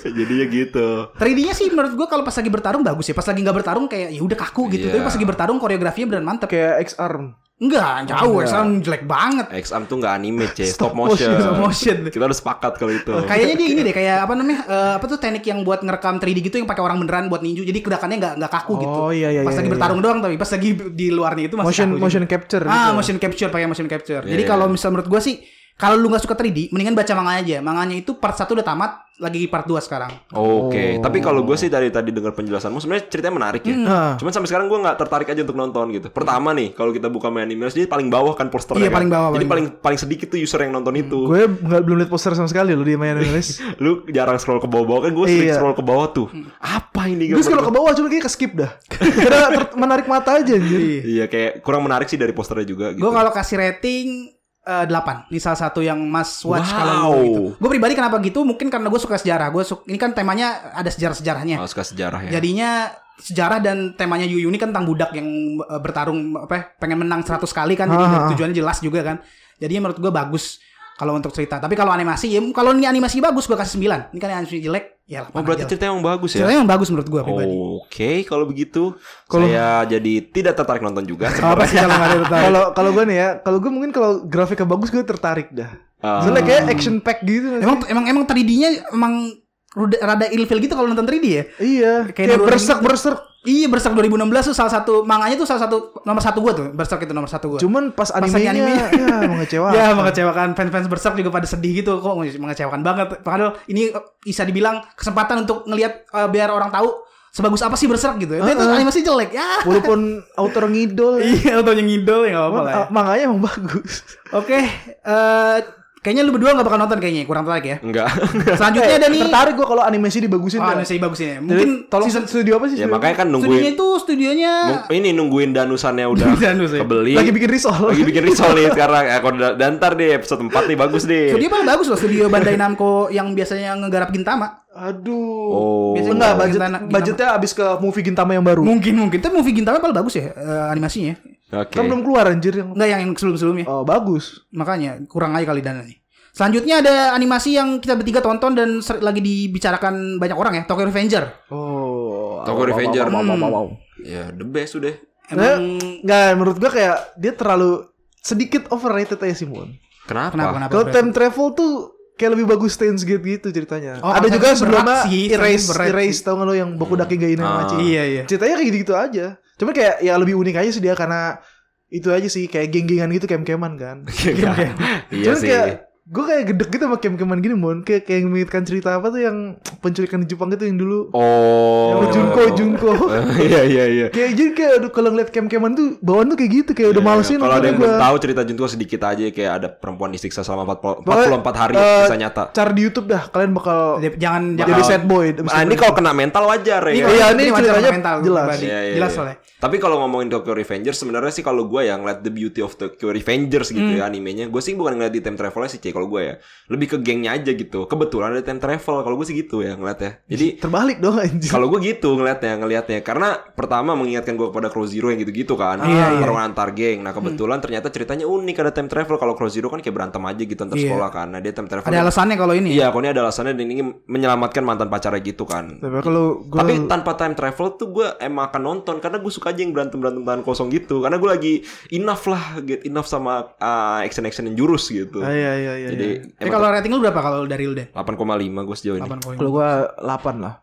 [0.07, 0.89] Jadinya gitu.
[1.13, 3.15] 3D-nya sih menurut gue kalau pas lagi bertarung bagus ya.
[3.15, 4.87] Pas lagi nggak bertarung kayak ya udah kaku gitu.
[4.89, 4.93] Iya.
[4.95, 6.49] Tapi pas lagi bertarung koreografinya beneran mantep.
[6.49, 7.35] Kayak X-Arm.
[7.57, 8.45] Enggak, jauh.
[8.45, 9.49] Exam jelek banget.
[9.49, 11.41] Exam tuh nggak anime, C, Stop stop motion.
[11.41, 11.97] Stop motion.
[12.13, 13.09] Kita udah sepakat kalau itu.
[13.25, 14.59] Kayaknya dia ini deh kayak apa namanya?
[14.69, 17.65] eh, apa tuh teknik yang buat ngerekam 3D gitu yang pakai orang beneran buat ninju.
[17.65, 18.99] Jadi gerakannya nggak nggak kaku gitu.
[19.01, 19.73] Oh, iya, iya, Pas iya, lagi iya.
[19.73, 22.33] bertarung doang tapi pas lagi di luarnya itu masih motion kaku motion juga.
[22.37, 22.93] capture Ah, gitu.
[22.93, 24.23] motion capture pakai motion capture.
[24.23, 24.73] Jadi Iya, kalau iya.
[24.77, 25.35] misal menurut gua sih
[25.77, 27.57] kalau lu nggak suka 3D, mendingan baca manganya aja.
[27.61, 30.13] Manganya itu part 1 udah tamat, lagi part 2 sekarang.
[30.31, 33.75] Oke, tapi kalau gue sih dari tadi dengar penjelasanmu sebenarnya ceritanya menarik ya.
[33.83, 34.13] Ah.
[34.15, 36.07] Cuman sampai sekarang gue nggak tertarik aja untuk nonton gitu.
[36.09, 38.87] Pertama nih, kalau kita buka main anime, jadi paling bawah kan posternya.
[38.87, 38.97] Iya, kan?
[39.01, 41.19] paling bawah, Jadi paling paling paling sedikit tuh user yang nonton itu.
[41.27, 44.69] gue nggak belum lihat poster sama sekali lo di main Indonesia Lu jarang scroll ke
[44.69, 45.57] bawah-bawah kan gue sering Iya.
[45.57, 46.27] scroll ke bawah tuh.
[46.61, 48.71] Apa ini gue kalau ke bawah cuma kayak ke skip dah
[49.25, 53.01] karena menarik mata aja anjir Iya kayak kurang menarik sih dari posternya juga gitu.
[53.01, 56.77] Gue kalau kasih rating 8 Ini salah satu yang mas watch Wow.
[56.77, 57.43] kalau gitu.
[57.55, 58.43] Gue pribadi kenapa gitu?
[58.43, 59.49] Mungkin karena gue suka sejarah.
[59.49, 61.63] Gue suka, ini kan temanya ada sejarah-sejarahnya.
[61.63, 62.31] Oh, suka sejarah ya.
[62.35, 65.25] Jadinya sejarah dan temanya Yu Yu ini kan tentang budak yang
[65.57, 67.87] eh, bertarung apa ya, pengen menang 100 kali kan.
[67.87, 68.27] Jadi Ah.
[68.35, 69.17] tujuannya jelas juga kan.
[69.57, 70.59] Jadinya menurut gue bagus
[70.97, 71.57] kalau untuk cerita.
[71.57, 74.13] Tapi kalau animasi ya kalau ini animasi bagus gue kasih 9.
[74.13, 76.43] Ini kan animasi jelek ya Oh berarti ceritanya emang bagus ya?
[76.43, 77.55] Ceritanya emang bagus menurut gue pribadi.
[77.79, 78.83] Oke, kalau begitu
[79.25, 81.31] Kalau- saya jadi tidak tertarik nonton juga.
[81.31, 82.45] Apa sih kalau nggak ada tertarik?
[82.45, 86.21] kalau kalau gue nih ya kalau gue mungkin kalau grafiknya bagus gue tertarik dah Ah.
[86.21, 87.57] soalnya kayak action pack gitu?
[87.57, 89.33] Emang emang emang 3D-nya emang
[89.73, 91.45] rada, rada ilfil gitu kalau nonton 3D ya.
[91.59, 95.95] iya Kayak kayak berserk berserk Iya Berserk 2016 tuh salah satu manganya tuh salah satu
[96.03, 97.63] nomor satu gue tuh Berserk itu nomor satu gue.
[97.63, 98.87] cuman pas animenya, animenya.
[98.91, 103.23] ya mengecewakan Ya mengecewakan fans-fans Berserk juga pada sedih gitu kok mengecewakan banget.
[103.23, 106.91] Padahal ini eh, bisa dibilang kesempatan untuk ngelihat eh, biar orang tahu
[107.31, 108.35] sebagus apa sih Berserk gitu.
[108.35, 108.77] Itu, itu Uh-uh.
[108.83, 109.47] animasi jelek ya.
[109.71, 110.01] walaupun
[110.35, 111.31] autor ngidol ya.
[111.31, 112.67] Iya, autonya ngidol ya nggak apa-apa lah.
[112.67, 112.75] ya.
[112.75, 113.93] Emang, manganya emang bagus
[114.35, 114.59] Oke,
[115.07, 115.57] eh
[116.07, 117.77] kayaknya lu berdua nggak bakal nonton kayaknya, kurang tertarik ya.
[117.83, 118.07] Enggak.
[118.55, 119.21] Selanjutnya ada nih.
[119.27, 121.35] tertarik gue kalau animasi dibagusin Oh, animasi bagus ini.
[121.35, 122.95] Jadi, Mungkin tolong season studio apa sih ya studio?
[122.95, 124.53] makanya kan studionya nungguin itu studionya
[124.89, 126.81] ini nungguin danusannya udah Danus ya.
[126.81, 127.13] kebeli.
[127.13, 129.05] lagi bikin risol lagi bikin risol nih sekarang.
[129.05, 131.35] Ya, kalau da- dan ntar deh episode 4 nih bagus deh.
[131.35, 134.63] Studio paling bagus loh, studio Bandai Namco yang biasanya ngegarap Gintama.
[134.71, 135.91] aduh Oh.
[135.93, 136.79] Biasanya enggak budget Gintama.
[136.87, 140.31] budgetnya abis ke movie Gintama yang baru Mungkin mungkin, tapi movie Gintama paling bagus ya
[140.31, 141.17] eh, animasinya.
[141.49, 141.73] Oke.
[141.73, 143.67] kan belum keluar anjir yang Enggak yang yang sebelum-sebelumnya.
[143.67, 145.95] oh bagus Makanya kurang aja kali dana nih.
[146.31, 150.85] Selanjutnya ada animasi yang kita bertiga tonton dan ser- lagi dibicarakan banyak orang ya, Tokyo
[150.85, 151.25] Revenger.
[151.49, 153.07] oh Tokyo Revenger.
[153.07, 153.67] wow, wow, wow, wow.
[153.99, 154.93] Ya the best udah.
[155.27, 159.71] Emang Nggak, menurut gua kayak dia terlalu sedikit overrated aja sih Mon.
[160.05, 160.35] Kenapa?
[160.35, 160.71] kenapa kenapa?
[160.71, 161.73] Kalau time travel tuh
[162.15, 163.99] kayak lebih bagus Steins Gate gitu ceritanya.
[164.01, 166.23] Oh, Ada juga sebelumnya sih, Erase, berat Erase sih.
[166.23, 167.65] tau gak lo yang Boku Daki ga Ah.
[167.65, 167.77] Machi.
[167.83, 168.23] Iya iya.
[168.25, 169.27] Ceritanya kayak gitu-gitu aja.
[169.57, 171.41] Cuma kayak ya lebih unik aja sih dia karena
[171.89, 173.97] itu aja sih kayak geng-gengan gitu kem-keman kan.
[175.15, 175.49] Iya Cuman sih.
[175.49, 177.83] kayak gue kayak gedek gitu sama kem-keman gini Mon.
[177.83, 181.11] Kayak kayak mengingatkan cerita apa tuh yang penculikan di Jepang itu yang dulu.
[181.11, 181.99] Oh.
[181.99, 182.93] Yang Junko, Junko.
[183.47, 184.07] Iya iya iya.
[184.11, 187.11] kayak jadi kayak aduh kalau ngeliat kem-keman tuh bawaan tuh kayak gitu kayak udah Iya,
[187.11, 190.79] malesin Kalau ada yang belum tahu cerita Junko sedikit aja kayak ada perempuan disiksa selama
[190.79, 192.43] 40, Pokoknya, 44 hari eh, bisa nyata.
[192.55, 195.27] Cari di YouTube dah kalian bakal Jangan jadi sad boy.
[195.51, 196.95] Ah ini kalau kena mental wajar ya.
[196.95, 197.03] Ini?
[197.03, 198.47] Iya, ini ceritanya mental jelas.
[198.63, 199.17] Iya, iya, Jelas iya.
[199.19, 199.37] soalnya.
[199.57, 203.11] Tapi kalau ngomongin Tokyo Revengers sebenarnya sih kalau gue yang ngeliat the beauty of Tokyo
[203.11, 203.99] Revengers gitu Hmm.
[203.99, 206.35] ya animenya, gue sih bukan ngeliat di time travelnya sih kalau gue ya,
[206.69, 207.87] lebih ke gengnya aja gitu.
[207.87, 210.21] Kebetulan ada time travel kalau gue sih gitu ya ngeliatnya.
[210.27, 211.49] Jadi terbalik dong anjir.
[211.49, 215.79] kalau gue gitu ngeliatnya ngeliatnya karena pertama mengingatkan gue kepada Crow Zero yang gitu-gitu kan
[215.79, 216.07] Iya, iya.
[216.15, 219.79] pertarungan antar geng nah kebetulan ternyata ceritanya unik ada time travel kalau Crow Zero kan
[219.79, 220.85] kayak berantem aja gitu antar Iya.
[220.87, 222.69] sekolah kan nah dia time travel Ada alasannya kalau ini.
[222.71, 226.59] iya kalau ini ada alasannya dan ini menyelamatkan mantan pacarnya gitu kan Tapi kalau gue
[226.59, 229.97] tapi tanpa time travel tuh gue emang akan nonton karena gue suka aja yang berantem
[229.97, 231.55] berantem tangan kosong gitu karena gue lagi
[231.91, 233.55] enough lah get enough sama
[234.01, 235.86] action action yang jurus gitu Ah, iya iya iya.
[235.93, 236.39] Jadi iya.
[236.39, 237.87] Tapi kalau rating lu berapa kalau dari lu deh?
[237.95, 239.37] 8,5 gue sejauh ini 8 poin.
[239.39, 239.69] kalau gue
[240.03, 240.55] 8 lah.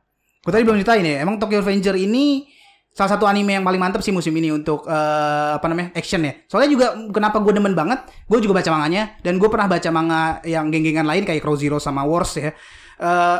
[0.43, 2.51] Gue tadi belum ceritain ya, emang Tokyo Revenger ini
[2.93, 6.33] salah satu anime yang paling mantap sih musim ini untuk eh, apa namanya action ya.
[6.45, 10.21] Soalnya juga kenapa gue demen banget, gue juga baca manganya dan gue pernah baca manga
[10.45, 12.53] yang geng-gengan lain kayak Crow Zero sama Wars ya.
[13.01, 13.39] Eh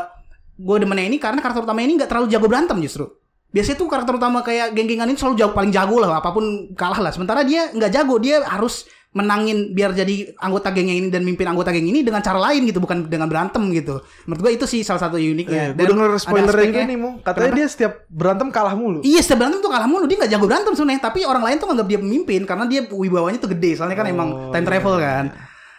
[0.54, 3.06] gue demennya ini karena karakter utama ini nggak terlalu jago berantem justru.
[3.54, 6.98] Biasanya tuh karakter utama kayak geng-gengan ini selalu jago paling jago lah apa pun kalah
[6.98, 7.14] lah.
[7.14, 11.46] Sementara dia nggak jago, dia harus menangin biar jadi anggota geng yang ini dan mimpin
[11.46, 14.02] anggota geng ini dengan cara lain gitu bukan dengan berantem gitu.
[14.26, 15.70] Menurut gue itu sih salah satu uniknya.
[15.70, 17.58] Eh, gue denger spoilernya gini mau katanya Kenapa?
[17.62, 19.06] dia setiap berantem kalah mulu.
[19.06, 20.04] Iya setiap berantem tuh kalah mulu.
[20.10, 21.02] Dia gak jago berantem sebenarnya.
[21.06, 23.78] Tapi orang lain tuh nganggap dia pemimpin Karena dia wibawanya tuh gede.
[23.78, 25.24] Soalnya kan emang time travel kan.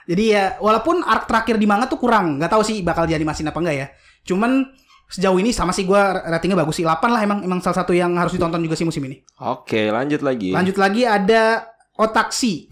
[0.08, 2.39] Jadi ya Walaupun arc terakhir di manga tuh kurang.
[2.39, 3.88] Gak tahu sih bakal dianimasin apa enggak ya.
[4.24, 4.63] Cuman
[5.06, 6.86] Sejauh ini sama sih gue ratingnya bagus sih.
[6.88, 9.21] 8 lah emang Emang salah satu yang harus ditonton juga sih musim ini.
[9.38, 10.50] Oke lanjut lagi.
[10.50, 12.67] Lanjut lagi ada Otaksi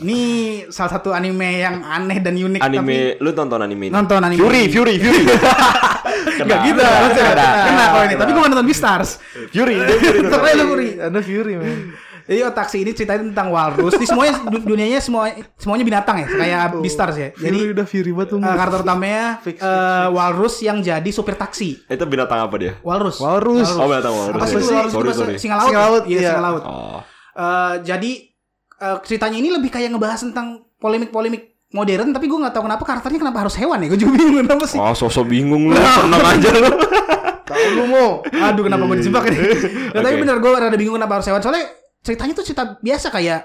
[0.00, 0.20] Ini
[0.68, 4.38] salah satu anime yang aneh dan unik Tapi anime lu tonton anime ini Nonton anime
[4.38, 4.70] Fury ini.
[4.70, 5.22] Fury Fury
[6.40, 9.10] Gak gitu Kena, kena, kena kalau ini Tapi gue nonton Beastars
[9.50, 10.88] Fury Fury aja lu Puri.
[10.96, 11.78] Ada Fury man.
[12.20, 13.90] Jadi Otaksi ini ceritanya tentang walrus.
[13.92, 15.26] Di semuanya du- dunianya semua
[15.58, 17.28] semuanya binatang ya, kayak Beastars ya.
[17.34, 18.38] Jadi Jadi udah Fury banget tuh.
[18.38, 21.82] eh, karakter utamanya Fix, fix, eh, walrus yang jadi supir taksi.
[21.82, 22.78] Itu binatang apa dia?
[22.80, 23.18] Walrus.
[23.18, 23.74] Walrus.
[23.74, 24.36] Oh, binatang walrus.
[24.36, 25.34] Apa sih walrus itu Sorry, bahasa sorry.
[25.36, 25.66] Singa laut.
[25.66, 26.28] Singa laut, Iya, iya.
[26.30, 26.62] singa laut.
[26.62, 26.98] Oh.
[27.32, 28.10] Eh, jadi
[28.80, 33.20] eh, ceritanya ini lebih kayak ngebahas tentang polemik-polemik modern tapi gue nggak tahu kenapa karakternya
[33.20, 35.76] kenapa harus hewan ya gue juga bingung kenapa sih Oh, sosok bingung lu.
[35.76, 36.70] Tenang aja lu.
[37.44, 38.10] Tahu lu mau.
[38.26, 39.38] aduh kenapa gue dijebak ini
[39.90, 40.20] Nggak, tapi Oke.
[40.20, 41.64] bener gue rada bingung kenapa harus hewan soalnya
[42.00, 43.40] ceritanya tuh cerita biasa kayak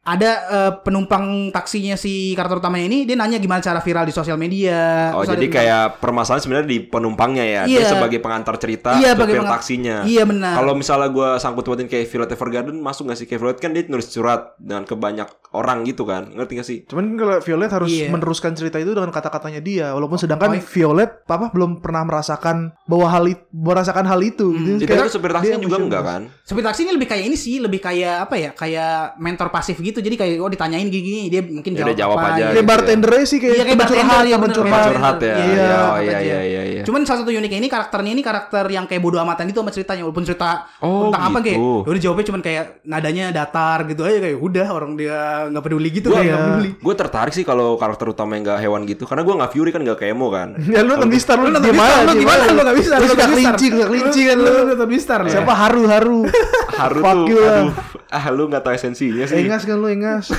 [0.00, 4.34] ada eh, penumpang taksinya si karakter utamanya ini dia nanya gimana cara viral di sosial
[4.34, 7.62] media Oh, jadi ada- kayak permasalahan sebenarnya di penumpangnya ya.
[7.64, 7.90] Dia Iya.
[7.90, 9.96] sebagai pengantar cerita, Iya, supir bagaimana- taksinya.
[10.04, 13.26] iya benar Kalau misalnya gue sangkut pautin kayak Violet Evergarden masuk gak sih?
[13.26, 16.28] Kayak Violet kan dia nulis surat dengan ke banyak orang gitu kan.
[16.28, 16.78] Ngerti gak sih?
[16.84, 18.08] Cuman kalau Violet harus Iya.
[18.08, 20.62] meneruskan cerita itu dengan kata-katanya dia, walaupun sedangkan Oh, iya.
[20.62, 24.46] Violet papa belum pernah merasakan bahwa hal itu merasakan hal itu.
[24.46, 24.58] Hmm.
[24.58, 26.20] Jadi Jadi kayak kan supir dia juga enggak kan?
[26.42, 28.50] Supir taksi ini lebih kayak ini sih, lebih kayak apa ya?
[28.52, 29.98] Kayak mentor pasif gitu.
[29.98, 32.44] Jadi kayak oh ditanyain gini, dia mungkin Ya jawab, jawab apa, aja gitu.
[32.44, 35.16] Kayak gitu bartender aja sih kayak, Iya, kayak curhat, iya, teman bener, curhat.
[35.18, 35.28] ya.
[35.28, 36.20] Iya, Iya, oh, curhat iya aja.
[36.20, 36.82] iya iya iya.
[36.84, 40.02] Cuman salah satu uniknya ini karakternya ini karakter yang kayak bodo amatan itu sama ceritanya
[40.02, 41.44] walaupun cerita Oh, tentang apa gitu.
[41.44, 45.62] kayak ya udah jawabnya cuman kayak nadanya datar gitu aja kayak udah orang dia nggak
[45.62, 46.70] peduli gitu Gua, kayak nggak peduli.
[46.74, 49.80] gue tertarik sih kalau karakter utama yang gak hewan gitu karena gue nggak Fury kan
[49.80, 51.86] gak kayak Emo kan Ya lu nonton Mistar lu nonton gimana?
[51.88, 52.42] Mistar, lu gimana?
[52.44, 53.26] Lu nggak bisa, Lu nggak bisa.
[53.28, 54.48] kelinci, suka kelinci kan lu.
[54.48, 55.30] Lu nonton Mistar lu.
[55.30, 56.20] Siapa haru-haru?
[56.78, 57.74] Haru Fuck tuh aduh
[58.08, 60.30] ah lu gak tahu esensinya sih Engas kan lu engas.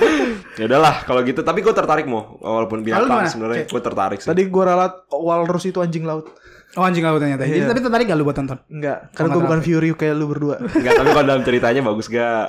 [0.58, 4.42] ya udahlah kalau gitu tapi gue tertarik mau walaupun binatang sebenarnya gue tertarik sih Tadi
[4.46, 6.28] gua ralat walrus itu anjing laut.
[6.74, 7.46] Oh anjing laut ternyata.
[7.46, 7.70] Jadi Iya.
[7.70, 8.58] tapi tertarik gak lu buat tonton?
[8.66, 10.58] Enggak, karena gua bukan Fury kayak lu berdua.
[10.58, 12.46] Enggak tapi kalau dalam ceritanya bagus gak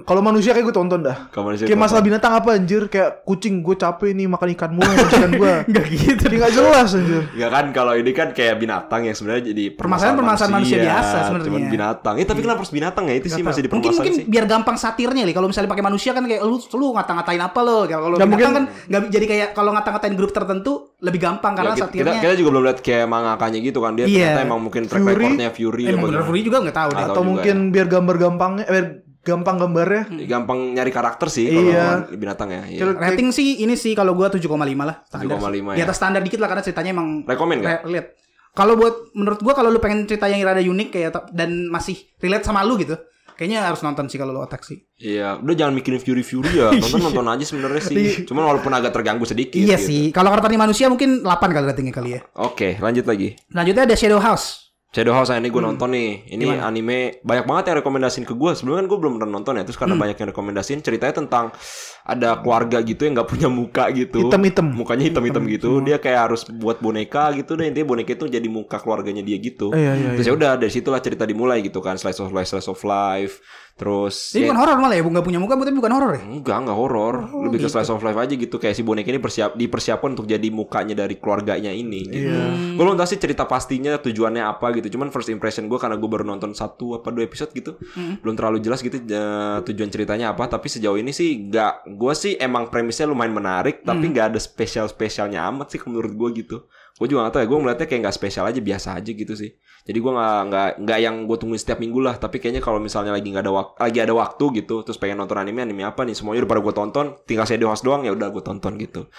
[0.00, 1.28] Kalau manusia kayak gue tonton dah.
[1.28, 2.86] kalau manusia Kayak masalah binatang apa anjir?
[2.86, 5.52] Kayak kucing gue capek nih makan ikan mulu ikan gue.
[5.64, 6.22] Enggak gitu.
[6.24, 7.22] Kayak gak jelas anjir.
[7.32, 11.46] Ya kan kalau ini kan kayak binatang yang sebenarnya jadi Permasalahan-permasalahan manusia biasa sebenarnya.
[11.48, 12.14] Cuman binatang.
[12.14, 13.14] Eh tapi kenapa harus binatang ya?
[13.16, 14.24] Itu sih masih di Mungkin mungkin sih.
[14.24, 15.32] biar gampang satirnya nih.
[15.32, 17.78] Kalau misalnya pakai manusia kan kayak lu lu ngata-ngatain apa lo?
[17.84, 21.70] Kalau Ya, binatang mungkin- kan nggak jadi kayak kalau ngata-ngatain grup tertentu lebih gampang karena
[21.70, 22.20] Ya, kita, kita, satirnya.
[22.20, 24.14] kita juga belum lihat kayak mangakanya gitu kan dia Iya.
[24.28, 25.14] ternyata emang mungkin track Fury?
[25.14, 25.94] recordnya Fury eh.
[26.20, 27.04] Fury juga nggak tahu deh.
[27.04, 28.84] Atau mungkin biar gambar-gampangnya eh,
[29.20, 30.08] gampang gambarnya.
[30.24, 31.86] gampang nyari karakter sih kalau Iya.
[32.12, 32.62] binatang ya.
[32.64, 32.96] Iya.
[32.96, 34.48] Rating sih ini sih kalau gua 7,5
[34.84, 35.36] lah standar.
[35.36, 35.84] 7,5 Di ya.
[35.84, 37.82] atas standar dikit lah karena ceritanya emang Rekomen nggak?
[37.84, 38.08] re-.
[38.52, 42.42] Kalau buat menurut gua kalau lu pengen cerita yang rada unik kayak dan masih relate
[42.42, 42.96] sama lu gitu,
[43.34, 44.82] kayaknya harus nonton sih kalau lu otak sih.
[44.98, 46.74] Iya, udah jangan mikirin Fury Fury ya.
[46.82, 48.26] Nonton nonton aja sebenarnya sih.
[48.26, 49.54] Cuman walaupun agak terganggu sedikit.
[49.54, 49.86] Iya gitu.
[49.86, 50.02] sih.
[50.10, 52.20] Kalau karakternya manusia mungkin 8 kali ratingnya kali ya.
[52.34, 53.38] Oke, lanjut lagi.
[53.46, 54.67] Selanjutnya ada Shadow House.
[54.88, 55.44] Shadow House Hmm.
[55.44, 56.32] ini gue nonton nih.
[56.32, 58.50] Ini anime banyak banget yang rekomendasiin ke gue.
[58.56, 59.62] Sebelumnya kan gue belum pernah nonton ya.
[59.68, 60.02] Terus karena Hmm.
[60.08, 61.52] banyak yang rekomendasiin ceritanya tentang
[62.08, 64.24] ada keluarga gitu yang nggak punya muka gitu.
[64.24, 64.64] Hitam-hitam.
[64.72, 65.84] Mukanya hitam-hitam gitu.
[65.84, 67.68] Dia kayak harus buat boneka gitu deh.
[67.68, 69.76] Intinya boneka itu jadi muka keluarganya dia gitu.
[69.76, 72.00] Iya, iya, Terus ya udah dari situlah cerita dimulai gitu kan.
[72.00, 73.44] Slice of life, slice of life.
[73.78, 76.22] Terus Ini ya- bukan horor malah ya, nggak punya muka tapi bukan horor ya.
[76.26, 77.14] Enggak, enggak horor.
[77.30, 77.70] Oh, Lebih gitu.
[77.70, 78.56] ke slice of life aja gitu.
[78.58, 82.26] Kayak si boneka ini persiap dipersiapkan untuk jadi mukanya dari keluarganya ini gitu.
[82.26, 82.74] Iya.
[82.74, 84.98] Gue belum tahu sih cerita pastinya tujuannya apa gitu.
[84.98, 87.78] Cuman first impression gue karena gue baru nonton satu apa dua episode gitu.
[87.94, 88.18] Hmm.
[88.18, 90.50] Belum terlalu jelas gitu eh, tujuan ceritanya apa.
[90.50, 91.86] Tapi sejauh ini sih enggak.
[91.98, 93.82] Gue sih emang premisnya lumayan menarik.
[93.82, 93.90] Hmm.
[93.90, 96.56] Tapi nggak ada spesial-spesialnya amat sih menurut gue gitu.
[96.98, 97.48] Gue juga gak tahu ya.
[97.50, 98.60] Gue ngeliatnya kayak nggak spesial aja.
[98.62, 99.50] Biasa aja gitu sih.
[99.82, 102.14] Jadi gue nggak nggak nggak yang gue tungguin setiap minggu lah.
[102.22, 104.86] Tapi kayaknya kalau misalnya lagi nggak ada waktu lagi ada waktu gitu.
[104.86, 106.14] Terus pengen nonton anime anime apa nih?
[106.14, 107.06] Semuanya udah pada gue tonton.
[107.26, 109.10] Tinggal saya House doang ya udah gue tonton gitu.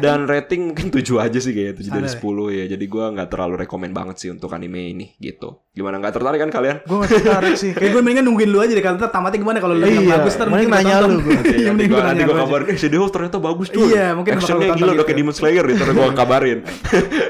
[0.00, 2.64] Dan rating mungkin 7 aja sih kayaknya 7 dari Standar 10 ya.
[2.66, 5.60] Jadi gue nggak terlalu rekomen banget sih untuk anime ini gitu.
[5.70, 6.76] Gimana nggak tertarik kan kalian?
[6.82, 7.70] Gue gak tertarik sih.
[7.70, 10.34] Kayak gue mendingan nungguin lu aja deh kalau ntar tamatnya gimana kalau lu Iya, bagus
[10.34, 11.18] ntar mungkin nanya gua lu.
[11.18, 13.84] Oke, Iya, nanti mending gue nanti gue kabarin, eh House ternyata bagus tuh.
[13.84, 15.04] Iya, mungkin bakal Actionnya gila udah gitu.
[15.04, 16.58] kayak Demon Slayer gitu, gue kabarin.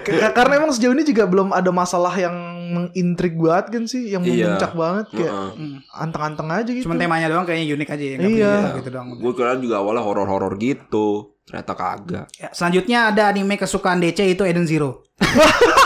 [0.04, 4.22] Ka- karena emang sejauh ini juga belum ada masalah yang mengintrik banget kan sih, yang
[4.22, 4.56] Iya.
[4.56, 5.72] memuncak banget kayak Heeh.
[5.94, 6.84] anteng-anteng aja gitu.
[6.84, 8.14] Cuman temanya doang kayaknya unik aja ya.
[8.14, 8.54] nggak Iya.
[8.76, 9.06] gitu doang.
[9.14, 11.33] Gue kira juga awalnya horor-horor gitu.
[11.44, 12.26] Ternyata kagak.
[12.40, 15.04] Ya, selanjutnya ada anime kesukaan DC itu Eden Zero.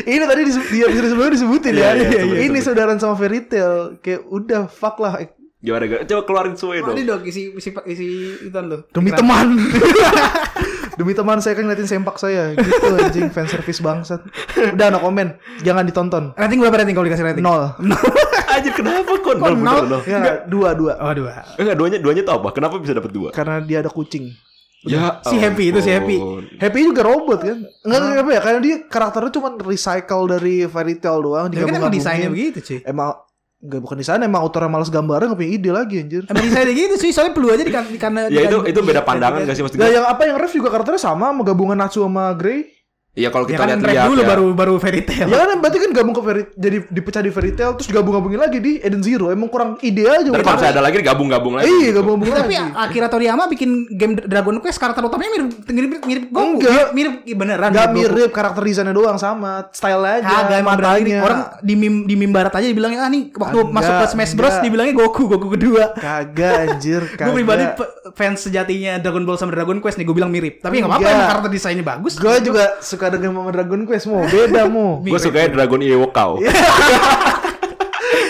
[0.00, 1.92] Ini tadi di, di episode sebelumnya disebutin Iya, ya.
[1.92, 2.66] iya, sebut, Ini sebut.
[2.72, 4.00] saudaraan sama Fairy Tail.
[4.00, 5.20] Kayak udah fuck lah
[5.60, 6.08] Gimana gak?
[6.08, 6.96] Coba keluarin semua dong.
[6.96, 8.06] ini dong isi isi isi
[8.48, 8.88] itu lo.
[8.96, 9.60] demi teman.
[11.00, 14.24] demi teman saya kan ngeliatin sempak saya gitu anjing fan service bangsat.
[14.56, 15.36] Udah no komen.
[15.60, 16.32] Jangan ditonton.
[16.32, 17.44] Rating berapa rating kalau dikasih rating?
[17.44, 17.76] Nol.
[18.56, 19.36] Anjir kenapa kok?
[19.36, 19.84] Kok nol?
[19.84, 20.00] nol?
[20.08, 20.92] Ya enggak, dua dua.
[20.96, 21.44] Oh dua.
[21.60, 22.48] Enggak, duanya duanya tuh apa?
[22.56, 23.28] Kenapa bisa dapat dua?
[23.28, 24.32] Karena dia ada kucing.
[24.80, 26.16] Ya, Si Happy itu, si Happy.
[26.56, 27.58] Happy juga robot kan?
[27.84, 28.40] Enggak enggak apa ya?
[28.40, 31.52] Karena dia karakternya cuma recycle dari Fairy Tail doang.
[31.52, 32.80] Tapi kan emang desainnya begitu cuy.
[32.88, 33.12] Emang
[33.60, 36.22] Enggak bukan desain emang autornya males gambarnya nggak punya ide lagi anjir.
[36.32, 37.10] Emang desainnya gitu cuy.
[37.12, 39.96] Soalnya perlu aja di karena Ya itu itu beda pandangan gak sih maksud Nah gue?
[40.00, 42.72] yang apa yang ref juga karakternya sama sama gabungan Natsu sama Grey.
[43.20, 44.26] Iya kalau Ya kita kan rap lihat-lihat dulu ya.
[44.26, 45.26] baru baru fairy tail.
[45.26, 48.58] Ya kan berarti kan gabung ke fairy, jadi dipecah di fairy tail terus gabung-gabungin lagi
[48.58, 49.28] di Eden Zero.
[49.28, 50.24] Emang kurang ide aja.
[50.26, 50.40] Udah.
[50.40, 51.68] kalau ada lagi gabung-gabung lagi.
[51.68, 52.72] Iya, gabung-gabung Tapi lagi.
[52.74, 56.46] Akira Toriyama bikin game Dragon Quest karakter utamanya mirip mirip mirip Goku.
[56.56, 56.70] Enggak.
[56.90, 57.68] Mirip, mirip beneran.
[57.70, 61.18] Gak mirip karakter desainnya doang sama style aja Kagak matanya.
[61.20, 64.32] orang di meme di meme barat aja dibilangnya ah nih waktu Enggak, masuk ke Smash
[64.32, 64.64] Bros enggak.
[64.64, 65.84] dibilangnya Goku Goku kedua.
[65.94, 67.34] kagak anjir Gue kagak.
[67.34, 70.58] pribadi pe- fans sejatinya Dragon Ball sama Dragon Quest nih gue bilang mirip.
[70.58, 72.14] Tapi nggak apa-apa karakter desainnya bagus.
[72.16, 75.00] Gue juga suka dengan Mama Dragon Quest mau beda mau.
[75.02, 76.38] Gue suka Dragon Iwokao.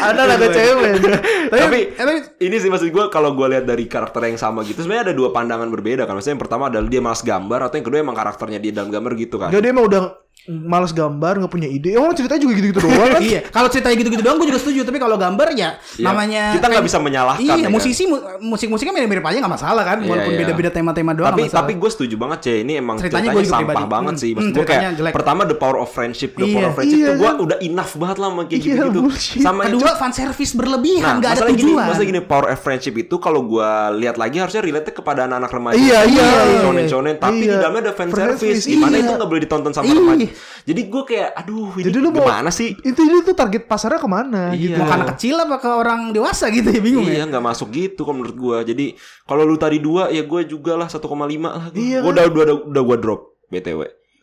[0.00, 0.16] Iya.
[0.16, 0.92] Ada ada cewek.
[1.52, 4.80] Tapi, eh, tapi- ini sih maksud gue kalau gue lihat dari karakter yang sama gitu
[4.80, 6.16] sebenarnya ada dua pandangan berbeda kan.
[6.16, 9.12] Maksudnya yang pertama adalah dia malas gambar atau yang kedua emang karakternya dia dalam gambar
[9.18, 9.52] gitu kan.
[9.52, 10.02] Gak dia emang udah
[10.50, 11.94] males gambar nggak punya ide.
[11.94, 13.22] Emang ceritanya juga gitu-gitu doang kan?
[13.30, 14.82] iya, kalau ceritanya gitu-gitu doang gue juga setuju.
[14.82, 16.02] Tapi kalau gambar ya Iya.
[16.02, 17.70] namanya Kita nggak bisa menyalahkan, Iya, ya kan?
[17.70, 20.40] musisi mu- musik-musiknya mirip-mirip aja nggak masalah kan, Iya, walaupun iya.
[20.40, 21.30] beda-beda tema-tema doang.
[21.30, 23.90] tapi tapi gue setuju banget cie ini emang Ceritanya ceritanya, sampah pribadi.
[23.90, 25.12] banget Hmm, sih maksud hmm, gue kayak ceritanya jelek.
[25.12, 26.52] pertama the power of friendship the Iya.
[26.52, 27.36] power of friendship Iya, tuh gue kan?
[27.40, 29.00] udah enough banget lah sama kayak gitu gitu
[29.40, 31.86] sama kedua fan service berlebihan, Nah, nggak ada tujuan.
[31.86, 35.76] masalah gini power of friendship itu kalau gua lihat lagi harusnya relate kepada anak-anak remaja.
[35.76, 36.28] Iya, iya.
[36.60, 37.46] Shonen shonen, tapi Iya.
[37.46, 38.64] di dalamnya ada fan service.
[38.64, 40.26] Gimana itu nggak boleh ditonton sama remaja.
[40.62, 42.76] Jadi gue kayak, aduh, ini Jadi lu mau gimana sih?
[42.76, 44.60] Itu itu tuh target pasarnya ke mana Iya.
[44.68, 44.78] gitu.
[44.78, 47.24] Mau anak kecil apa ke orang dewasa gitu ya bingung Iya ya.
[47.26, 48.58] nggak masuk gitu kalau menurut gua.
[48.60, 51.00] Jadi kalau lu tadi dua ya gue juga lah 1,5
[51.48, 51.64] lah.
[51.66, 52.12] Gua, Iya gua kan?
[52.12, 53.80] udah, udah, udah, udah gua drop btw.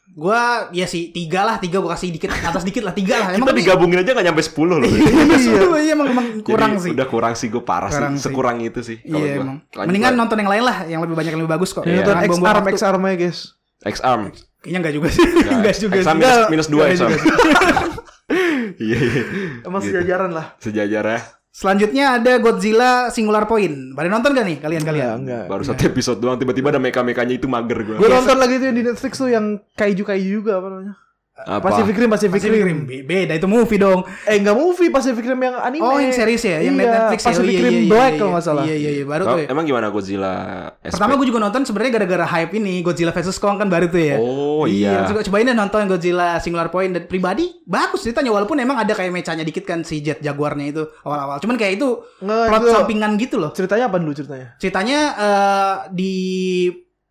[0.10, 0.42] Gua
[0.72, 3.28] ya sih tiga lah, tiga gua kasih dikit atas dikit lah tiga lah.
[3.32, 4.88] Kita tapi- digabungin aja nggak nyampe 10 loh.
[4.88, 6.92] Iya, iya emang, emang kurang Jadi sih.
[6.92, 8.18] Udah kurang sih gue parah Kurang sih.
[8.18, 8.26] sih.
[8.26, 8.98] Sekurang itu sih.
[9.00, 9.58] kalau Iya emang.
[9.68, 11.84] Lanjut, Mendingan nonton yang lain lah, yang lebih banyak yang lebih bagus kok.
[11.84, 12.02] Iya.
[12.02, 12.64] Nonton X Arm.
[12.68, 13.40] X Arm aja guys.
[13.78, 14.22] X-Arm.
[14.68, 15.24] Kayaknya enggak juga sih.
[15.48, 16.20] Enggak juga X-Arm sih.
[16.20, 16.50] minus, Enggak.
[16.52, 17.10] minus 2 Enggak X-Arm.
[17.10, 17.24] juga
[18.78, 19.22] Iya, iya.
[19.64, 19.90] Emang Gitu.
[19.90, 20.46] sejajaran lah.
[20.60, 21.20] Sejajar ya.
[21.50, 23.96] Selanjutnya ada Godzilla Singular Point.
[23.96, 25.18] Pada nonton gak nih kalian-kalian?
[25.18, 25.44] Enggak, enggak.
[25.48, 27.96] Baru satu episode doang tiba-tiba ada meka-mekanya itu mager gue.
[27.96, 30.94] Gue nonton lagi tuh yang di Netflix tuh yang kaiju-kaiju juga apa namanya?
[31.38, 31.70] Apa?
[31.70, 32.68] Pacific Rim, Pacific, Pacific Rim.
[32.68, 32.80] Rim.
[32.84, 34.02] Be- Beda itu movie dong.
[34.26, 35.86] Eh enggak movie Pacific Rim yang anime.
[35.86, 37.24] Oh, yang series ya, yang iya, Netflix ya.
[37.24, 38.64] Oh, Pacific iya, Rim iya, iya, Black iya, kalau nggak salah.
[38.66, 39.40] Iya, iya, iya, baru Oh, tuh.
[39.40, 39.48] ya.
[39.48, 40.34] Emang gimana Godzilla?
[40.82, 40.92] SP?
[40.92, 44.18] Pertama gue juga nonton sebenarnya gara-gara hype ini Godzilla vs Kong kan baru tuh ya.
[44.18, 45.06] Oh, iya.
[45.06, 49.12] Coba cobain deh nonton Godzilla Singular Point dan pribadi bagus ceritanya walaupun emang ada kayak
[49.12, 51.38] mecanya dikit kan si Jet Jaguarnya itu awal-awal.
[51.38, 51.88] Cuman kayak itu
[52.20, 53.52] Nggak, plot itu- sampingan gitu loh.
[53.52, 54.48] Ceritanya apa dulu ceritanya?
[54.58, 56.14] Ceritanya eh, di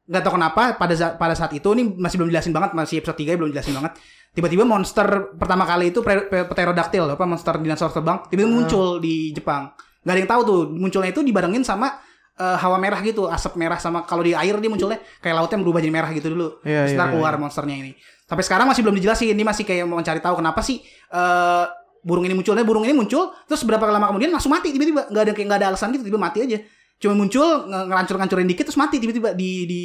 [0.07, 3.19] nggak tahu kenapa pada za- pada saat itu ini masih belum jelasin banget masih episode
[3.19, 3.93] 3 belum jelasin banget.
[4.31, 6.05] Tiba-tiba monster pertama kali itu
[6.45, 9.73] pterodactyl apa monster dinosaur terbang tiba-tiba muncul di Jepang.
[10.07, 11.99] Gak ada yang tahu tuh munculnya itu dibarengin sama
[12.37, 15.81] eh, hawa merah gitu, asap merah sama kalau di air dia munculnya kayak lautnya berubah
[15.83, 16.61] jadi merah gitu dulu.
[16.63, 17.93] Iya, Terus iya, iya, keluar monsternya ini.
[18.27, 19.35] Sampai sekarang masih belum dijelasin.
[19.35, 20.79] Ini masih kayak mau mencari tahu kenapa sih
[21.11, 21.65] eh,
[22.07, 25.33] burung ini munculnya burung ini muncul terus berapa lama kemudian langsung mati tiba-tiba nggak ada
[25.35, 26.63] kayak nggak ada alasan gitu tiba mati aja
[26.97, 29.83] cuma muncul nge- ngerancur-ngancurin dikit terus mati tiba-tiba di di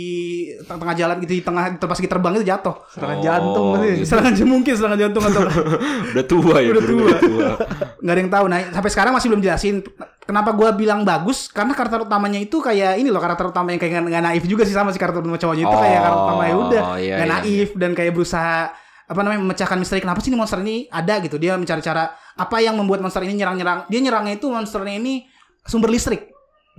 [0.61, 3.89] teng- tengah jalan gitu di tengah pas lagi terbang itu jatuh Serangan Oh, jantung berarti.
[3.91, 4.05] gitu.
[4.07, 5.41] serangan jantung mungkin serangan jantung atau
[6.11, 6.69] udah tua ya.
[6.71, 7.11] Udah tua.
[7.17, 7.49] Tua.
[8.01, 9.75] nggak ada yang tahu nah sampai sekarang masih belum jelasin
[10.21, 13.91] kenapa gua bilang bagus karena karakter utamanya itu kayak ini loh karakter utama yang kayak
[14.01, 16.55] nggak- naif juga sih sama si karakter utama cowoknya itu kayak Oh, karakter utama ya
[16.57, 18.71] udah iya, nggak iya, naif dan kayak berusaha
[19.03, 22.57] apa namanya memecahkan misteri kenapa sih ini monster ini ada gitu dia mencari cara apa
[22.57, 25.27] yang membuat monster ini nyerang-nyerang dia nyerangnya itu monsternya ini
[25.61, 26.30] sumber listrik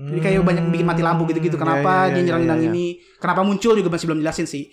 [0.02, 1.54] jadi kayak banyak bikin mati lampu gitu-gitu.
[1.54, 2.74] Hmm, kenapa iya, iya, dia iya, nyerang-nyerang iya, iya.
[2.74, 2.86] ini?
[3.16, 4.64] Kenapa muncul juga masih belum jelasin sih.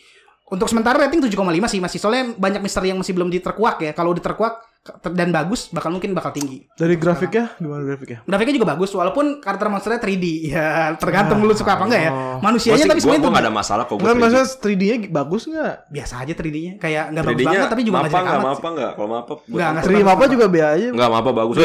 [0.50, 1.98] Untuk sementara rating 7,5 sih masih.
[1.98, 3.92] Soalnya banyak misteri yang masih belum diterkuak ya.
[3.94, 6.66] Kalau diterkuak ter- dan bagus bakal mungkin bakal tinggi.
[6.74, 7.54] Dari grafiknya?
[7.56, 8.26] gimana grafiknya?
[8.26, 10.26] grafiknya juga bagus walaupun karakter monsternya 3D
[10.56, 10.66] ya
[10.96, 12.12] tergantung lu suka apa enggak ya.
[12.12, 12.38] Oh.
[12.42, 14.02] Manusianya sih- tapi sebenarnya gua gak ada masalah kok.
[14.02, 15.74] Enggak maksudnya 3D-nya bagus enggak?
[15.86, 18.50] biasa aja 3D-nya kayak nggak bagus 3D-nya banget tapi juga nggak mapa jelek nggak amat
[18.50, 18.92] mapa nggak?
[18.96, 20.02] Kalau mapa gua Nggak, nggak tonton.
[20.02, 20.88] 3 apa juga B aja.
[20.90, 21.56] nggak mapa bagus.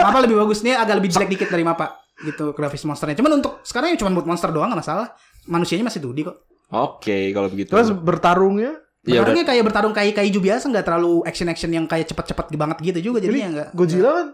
[0.00, 1.86] Mapa lebih bagus nih agak lebih jelek dikit dari Mapa
[2.24, 3.16] gitu grafis monsternya.
[3.16, 5.16] Cuman untuk sekarang ya cuma buat monster doang nggak masalah.
[5.48, 6.36] Manusianya masih 2D kok.
[6.70, 7.70] Oke kalau begitu.
[7.72, 8.78] Terus bertarungnya?
[9.00, 12.76] Iya, Bertarungnya kayak bertarung kayak kaiju biasa nggak terlalu action action yang kayak cepet-cepet banget
[12.84, 14.26] gitu juga jadinya nggak Godzilla kan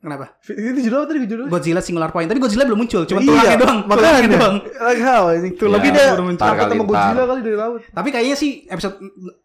[0.00, 1.48] kenapa ini judul apa tadi judulnya?
[1.48, 4.30] Godzilla Singular Point tapi Godzilla belum muncul cuma Iya, tulangnya doang tulangnya makanya.
[4.32, 6.84] doang Like how ini Tulang Tapi Iya, dia takut sama.
[6.84, 7.80] Godzilla kali dari laut.
[7.86, 8.94] Tapi kayaknya sih episode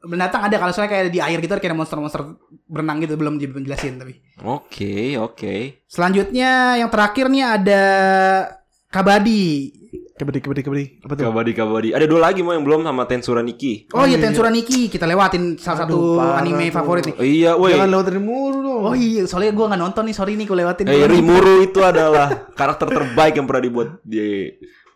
[0.01, 2.21] mendatang ada kalau soalnya kayak di air gitu kayak monster-monster
[2.65, 4.15] berenang gitu belum dijelasin tapi.
[4.41, 7.83] oke oke Selanjutnya yang terakhir nih ada
[8.87, 9.75] Kabadi.
[10.15, 10.85] Kebedi kebedi kebedi.
[11.03, 11.27] Apa tuh?
[11.27, 14.87] kabadi kabadi ada dua lagi mau yang belum sama Tensura Niki Oh, iya Tensura Niki
[14.87, 16.75] kita lewatin salah Aduh, satu parah anime tuh.
[16.79, 17.15] favorit nih.
[17.19, 18.79] Oh, iya woi Jangan lewat dari mulu dong.
[18.79, 20.87] Oh iya, soalnya gue nggak nonton nih, sorry nih gue lewatin.
[20.87, 24.55] Eh Rimuru itu adalah karakter terbaik yang pernah dibuat di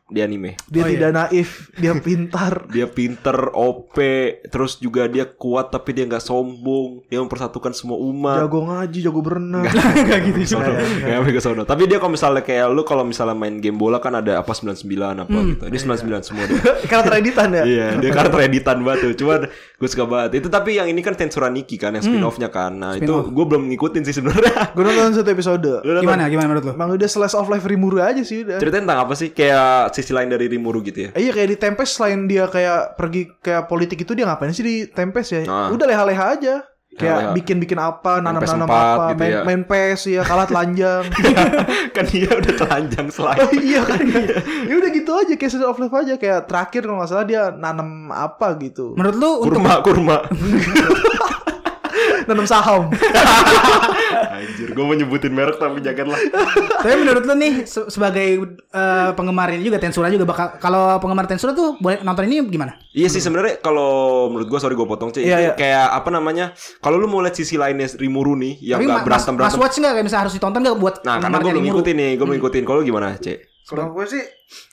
[0.10, 0.57] di anime.
[0.66, 0.93] Dia Oh, iya.
[0.97, 2.53] tidak naif, dia pintar.
[2.68, 3.95] Dia pinter, OP,
[4.45, 7.05] terus juga dia kuat tapi dia nggak sombong.
[7.05, 8.41] Dia mempersatukan semua umat.
[8.41, 9.64] jago ngaji, jago berenang.
[9.64, 10.66] Gak gitu Sono.
[10.66, 10.82] juga.
[10.82, 11.62] Nggak sampai ke sono.
[11.64, 14.84] Tapi dia kalau misalnya kayak lu kalau misalnya main game bola kan ada apa 99
[15.20, 15.64] apa gitu.
[15.70, 16.60] Dia 99 semua dia.
[16.91, 17.64] Karakter editan ya.
[17.64, 19.14] Iya, dia karakter editan banget tuh.
[19.16, 19.45] Cuma
[19.80, 20.43] Gue suka banget.
[20.43, 22.75] Itu tapi yang ini kan Tensura Niki kan yang spin-off-nya kan.
[22.75, 24.69] Nah, itu gue belum ngikutin sih sebenarnya.
[24.75, 25.71] Gue nonton satu episode.
[25.82, 26.73] Gimana gimana menurut lo?
[26.75, 28.59] Emang udah slice of life Rimuru aja sih udah.
[28.59, 29.32] Ceritanya tentang apa sih?
[29.32, 31.09] Kayak sisi lain dari Rimuru gitu ya.
[31.15, 34.67] Eh, iya kayak di Tempest selain dia kayak pergi kayak politik itu dia ngapain sih
[34.67, 35.41] di Tempest ya?
[35.47, 35.71] Ah.
[35.71, 36.55] Udah leha-leha aja.
[37.00, 39.41] Kayak bikin-bikin apa, nanam-nanam PS4 apa, gitu main, ya.
[39.41, 41.04] main PES ya, kalah telanjang.
[41.95, 43.39] kan dia udah telanjang Oh selain.
[43.56, 44.00] iya kan
[44.66, 47.43] ya udah gitu aja kayak slice of life aja kayak terakhir kalau nggak salah dia
[47.50, 50.18] nanam apa gitu Menurut lu untuk Kurma, kurma.
[52.26, 52.89] nanam saham
[54.32, 56.20] Anjir, gue mau nyebutin merek tapi jangan lah.
[56.80, 58.28] tapi menurut lu nih se- sebagai
[58.70, 62.76] eh, penggemar ini juga Tensura juga bakal kalau penggemar Tensura tuh boleh nonton ini gimana?
[62.89, 63.89] Iya sih sebenarnya kalau
[64.30, 65.24] menurut gue sorry gue potong sih.
[65.24, 65.53] Iya, itu iya.
[65.53, 66.45] Kayak apa namanya?
[66.80, 69.39] Kalau lu mau lihat sisi lainnya Rimuru nih yang Tapi gak ma- mas, berantem mas
[69.39, 69.59] berantem.
[69.59, 72.20] watch nggak kayak misalnya harus ditonton nggak buat Nah, karena gue belum ngikutin nih, gue
[72.22, 72.63] belum ngikutin.
[72.63, 73.38] Kalau lu gimana, Cek?
[73.65, 74.24] kalau gue sih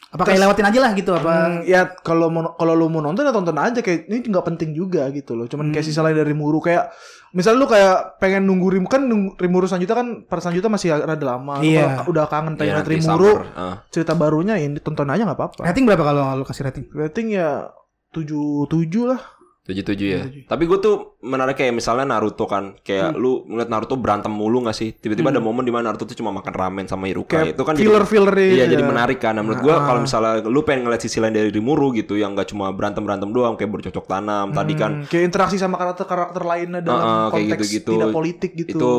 [0.09, 1.29] Apa kayak lewatin aja lah gitu apa?
[1.29, 4.73] Hmm, ya kalau mau kalau lu mau nonton ya tonton aja kayak ini nggak penting
[4.73, 6.89] juga gitu loh cuman kayak sisa lain dari Rimuru kayak
[7.31, 11.25] misalnya lu kayak pengen nunggu Rimuru kan nunggu, Rimuru selanjutnya kan per selanjutnya masih rada
[11.27, 12.03] lama Lu Iya.
[12.03, 13.33] kalau udah kangen liat nanti Rimuru.
[13.55, 13.83] Ah.
[13.91, 16.85] cerita barunya ini tonton aja nggak apa-apa Rating berapa kalau lu kasih rating?
[16.93, 17.71] rating ya
[18.13, 19.21] tujuh tujuh lah
[19.67, 20.23] Tujuh tujuh ya.
[20.47, 24.79] Tapi gue tuh menarik kayak misalnya Naruto kan, kayak lu ngeliat Naruto berantem mulu gak
[24.79, 24.95] sih?
[24.95, 27.43] Tiba-tiba ada momen di mana Naruto tuh cuma makan ramen sama Iruka.
[27.43, 29.35] Kayak itu kan filler filler iya jadi menarik kan.
[29.35, 32.55] Nah, menurut gue kalau misalnya lu pengen ngeliat sisi lain dari Rimuru gitu, yang gak
[32.55, 34.55] cuma berantem berantem doang, kayak bercocok tanam.
[34.55, 37.91] Tadi kan Hmm, kayak interaksi sama karakter-karakter lainnya dalam Heeh, kayak konteks gitu-gitu.
[37.99, 38.91] tidak politik gitu itu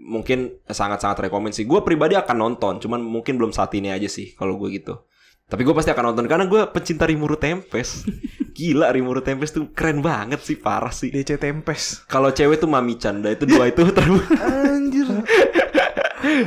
[0.00, 1.68] mungkin sangat-sangat rekomend sih.
[1.68, 5.04] Gue pribadi akan nonton, cuman mungkin belum saat ini aja sih kalau gue gitu.
[5.44, 8.08] Tapi gue pasti akan nonton karena gue pecinta Rimuru Tempest.
[8.56, 11.10] Gila Rimuru Tempest tuh keren banget sih, parah sih.
[11.10, 14.24] DC Tempest Kalau cewek tuh Mami Canda itu dua itu terus.
[14.40, 15.08] anjir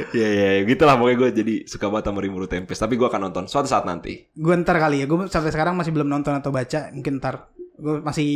[0.10, 2.80] ya ya ya, gitu lah pokoknya gue jadi suka banget sama Rimuru Tempest.
[2.82, 4.26] Tapi gue akan nonton suatu saat nanti.
[4.34, 8.02] Gue ntar kali ya, gue sampai sekarang masih belum nonton atau baca, mungkin ntar gue
[8.02, 8.30] masih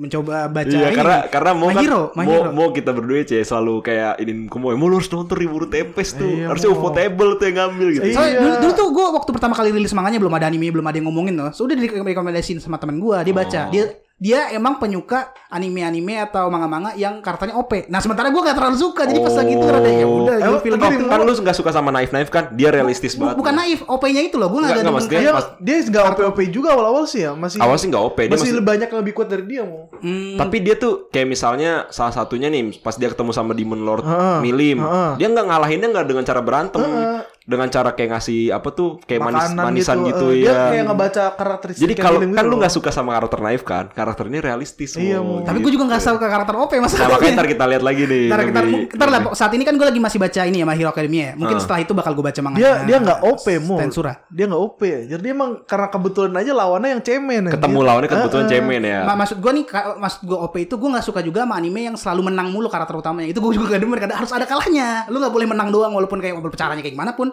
[0.00, 0.96] mencoba baca Iya ini.
[0.96, 1.84] karena karena mau My kan
[2.16, 5.68] My mau, mau kita berdua cie selalu kayak ini kumoy mau lu harus nonton Rimuru
[5.68, 6.80] Tempest tuh Iya, harusnya Mo.
[6.80, 8.06] ufotable tuh yang ngambil gitu.
[8.08, 8.16] Iya.
[8.16, 10.96] Soalnya dulu, dulu tuh gue waktu pertama kali rilis manganya belum ada anime, belum ada
[10.96, 11.52] yang ngomongin loh.
[11.52, 13.60] Sudah direkomendasiin sama temen gue, dia baca.
[13.68, 13.70] Oh.
[13.70, 13.84] Dia
[14.20, 17.88] dia emang penyuka anime-anime atau manga-manga yang karakternya OP.
[17.88, 20.76] Nah sementara gue gak terlalu suka, jadi pas lagi itu rada ya udah gue film
[20.76, 21.08] tapi gitu.
[21.08, 22.52] kan lu nggak suka sama knife knife kan?
[22.52, 23.36] Dia realistis Bu- banget.
[23.40, 24.52] Bukan naif, OP-nya itu loh.
[24.52, 27.58] Gue gak ada dia pas- dia nggak OP OP juga awal awal sih ya masih
[27.58, 29.88] awal sih nggak op dia masih masih lebih banyak yang lebih kuat dari dia mau
[30.00, 34.00] Hmm, tapi dia tuh kayak misalnya salah satunya nih pas dia ketemu sama Demon Lord
[34.00, 35.12] Heeh, Milim heeh.
[35.16, 36.80] dia nggak ngalahinnya nggak dengan cara berantem
[37.50, 40.84] dengan cara kayak ngasih apa tuh kayak manis makanan manisan gitu, eh, dia ya kayak
[40.86, 44.94] ngebaca karakteristik jadi kalau kan gitu lu nggak suka sama karakter knife kan karakternya realistis
[44.94, 45.42] Iya, Mo, Mo.
[45.42, 47.10] Tapi gue juga gak suka karakter OP nah masalahnya.
[47.10, 49.82] makanya ntar kita lihat lagi nih Ntar, ntar, lebih- ntar lah, saat ini kan gue
[49.82, 51.32] lagi masih baca ini ya My Hero Academia ya.
[51.34, 51.60] Mungkin Ah.
[51.60, 52.56] setelah itu bakal gue baca manga.
[52.56, 54.12] dia dia nggak OP mau Tensura.
[54.28, 58.44] dia nggak OP jadi dia emang karena kebetulan aja lawannya yang cemen ketemu lawannya kebetulan
[58.44, 58.54] Heeh.
[58.54, 59.64] cemen ya Ma- maksud gue nih,
[59.96, 62.94] maksud gue OP itu gue gak suka juga sama anime yang selalu menang mulu karakter
[62.94, 63.26] utamanya.
[63.26, 63.98] Itu gue juga gak demen.
[63.98, 65.08] Kadang harus ada kalahnya.
[65.08, 67.32] Lu gak boleh menang doang walaupun kayak caranya kayak gimana pun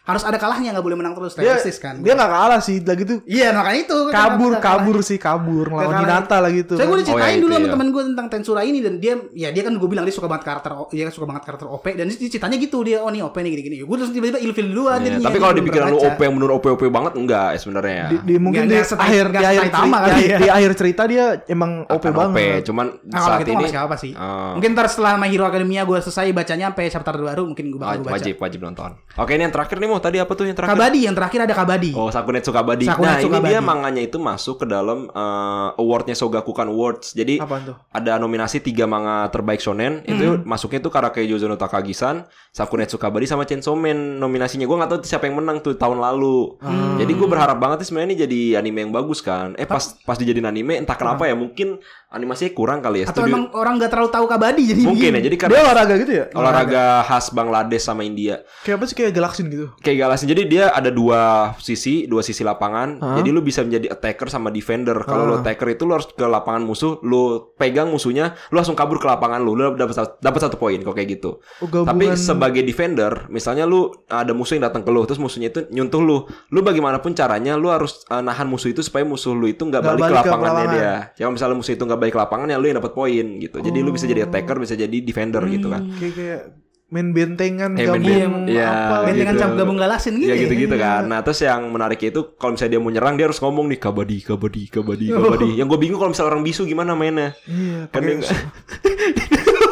[0.03, 0.71] harus ada kalahnya.
[0.71, 1.33] Gak boleh menang terus.
[1.33, 1.99] dia Realistis kan.
[1.99, 3.97] dia nggak kalah sih lagi tuh Iya makanya itu.
[4.07, 4.81] kabur Nggak kalah.
[4.81, 6.01] kabur sih kabur Nggak kalah.
[6.01, 7.71] Hinata lagi tuh Saya gue diceritain Oh, ya, dulu sama ya.
[7.71, 10.43] temen gue tentang Tensura ini dan dia ya dia kan gue bilang dia suka banget
[10.43, 13.51] karakter dia suka banget karakter OP dan dia ceritanya gitu dia oh nih OP nih
[13.51, 13.75] gini-gini.
[13.81, 16.49] Gue terus tiba-tiba ilfil duluan Iya, jadinya, tapi dia kalau dipikiran lu OP yang bener
[16.51, 19.41] OP OP banget enggak ya sebenarnya ya di, di- mungkin Nggak- di nggak akhir nggak
[19.41, 19.63] di akhir
[20.11, 20.37] di, ya.
[20.37, 24.11] di akhir cerita dia emang OP banget cuman Nah, saat gitu ini masih apa sih?
[24.13, 24.53] Ah.
[24.53, 28.01] Mungkin ntar setelah My Hero Academia gue selesai bacanya sampai chapter baru mungkin gue bakal
[28.01, 28.13] baca.
[28.13, 28.95] wajib wajib nonton.
[29.13, 30.79] Oke ini yang terakhir nih mau tadi apa tuh yang terakhir?
[30.79, 31.91] Kabadi yang terakhir ada Kabadi.
[31.91, 32.87] Oh Sakunetsu Kabadi.
[32.87, 37.11] Sakunetsu nah ini dia manganya itu masuk ke dalam eh, awardnya Sogakukan Awards.
[37.11, 37.43] Jadi
[37.91, 39.99] ada nominasi tiga manga terbaik shonen.
[40.07, 42.23] Itu masuknya tuh Karakei Jojo no Takagi-san,
[42.55, 44.63] Sakunetsu Kabadi sama Chainsaw Man nominasinya.
[44.63, 46.55] Gue nggak tahu siapa yang menang tuh tahun lalu.
[47.03, 49.53] Jadi gue berharap banget sih sebenarnya ini jadi anime yang bagus kan.
[49.59, 51.81] Eh pas pas dijadiin anime entah kenapa ya mungkin
[52.11, 53.05] animasinya kurang kali ya.
[53.07, 54.99] Atau Studio- emang orang nggak terlalu tahu Kabadi jadi mungkin ya.
[55.09, 55.19] begini.
[55.23, 58.43] Jadi karena dia olahraga gitu ya olahraga khas Bangladesh sama India.
[58.61, 60.27] kayak apa sih kayak galaksin gitu Kayak galasin.
[60.27, 61.21] Jadi dia ada dua
[61.57, 62.99] sisi, dua sisi lapangan.
[63.15, 64.99] Jadi lu bisa menjadi attacker sama defender.
[65.01, 67.21] Kalau lu attacker itu lu harus ke lapangan musuh, lu
[67.55, 69.53] pegang musuhnya, lu langsung kabur ke lapangan lu.
[69.53, 71.39] Lu dapat dapat satu poin kok kayak gitu.
[71.59, 75.47] Oh, gabungan- Tapi sebagai defender, misalnya lu ada musuh yang datang ke lu, terus musuhnya
[75.49, 76.17] itu nyuntuh lu.
[76.49, 80.01] Lu bagaimanapun caranya lu harus uh, nahan musuh itu supaya musuh lu itu nggak balik,
[80.01, 80.75] balik ke ke lapangannya lapangan.
[80.75, 80.93] dia.
[81.17, 83.57] Ya misalnya musuh itu nggak balik ke lapangan ya lu yang dapat poin gitu.
[83.59, 85.85] Jadi lu bisa jadi attacker, bisa jadi defender gitu kan.
[85.93, 86.41] kayak kayak
[86.89, 88.03] main bentengan Eh, main gabung
[88.43, 89.55] ben- iya, apa Bentengan gitu.
[89.55, 90.27] gabung galasin gitu.
[90.27, 90.43] Ya ya.
[90.43, 91.05] gitu-gitu kan.
[91.05, 94.17] Nah terus yang menariknya itu kalau misalnya dia mau nyerang dia harus ngomong nih kabadi,
[94.19, 95.49] kabadi, kabadi, kabadi.
[95.55, 97.31] Yang gue bingung kalau misalnya orang bisu gimana mainnya.
[97.45, 98.01] iya Kan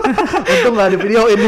[0.54, 1.46] Untung nggak ada video ini.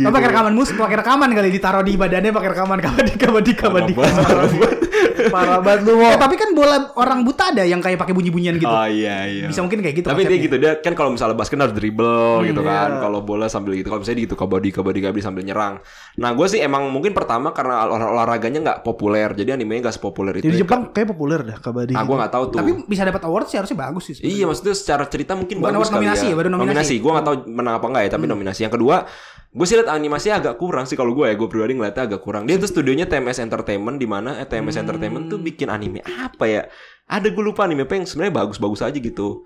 [0.00, 4.02] Apa pakai rekaman mus, pakai rekaman kali ditaruh di badannya pakai rekaman kabadika kabadika kabadika.
[5.28, 6.08] Parah banget lu mau.
[6.08, 8.66] Eh, tapi kan bola orang buta ada yang kayak pakai bunyi-bunyian gitu.
[8.66, 9.46] Oh iya iya.
[9.46, 12.62] Bisa mungkin kayak gitu Tapi dia gitu dia kan kalau misalnya basket harus dribble gitu
[12.62, 12.88] kan.
[12.88, 13.02] iya.
[13.02, 13.90] Kalau bola sambil gitu.
[13.90, 15.82] Kalau misalnya gitu kabadi kabadi kabadi sambil nyerang.
[16.16, 19.30] Nah gue sih emang mungkin pertama karena olah- olahraganya nggak populer.
[19.34, 20.46] Jadi animenya nggak sepopuler itu.
[20.46, 20.62] Jadi ya.
[20.62, 21.92] Jepang kayak populer dah kabadi.
[21.94, 22.58] Ah gue nggak tahu tuh.
[22.58, 24.14] Tapi bisa dapat award sih harusnya bagus sih.
[24.14, 24.38] sebenarnya.
[24.38, 26.94] Iya maksudnya secara cerita mungkin Bukan bagus award nominasi kali ya, baru nominasi.
[26.98, 28.62] Gue gak tahu menang apa enggak ya, tapi nominasi.
[28.62, 28.96] Yang kedua,
[29.50, 31.34] gue sih liat animasinya agak kurang sih kalau gue ya.
[31.34, 32.46] Gue pribadi ngeliatnya agak kurang.
[32.46, 36.62] Dia tuh studionya TMS Entertainment di mana eh, TMS Entertainment tuh bikin anime apa ya?
[37.10, 39.42] Ada gue lupa anime apa yang sebenarnya bagus-bagus aja gitu.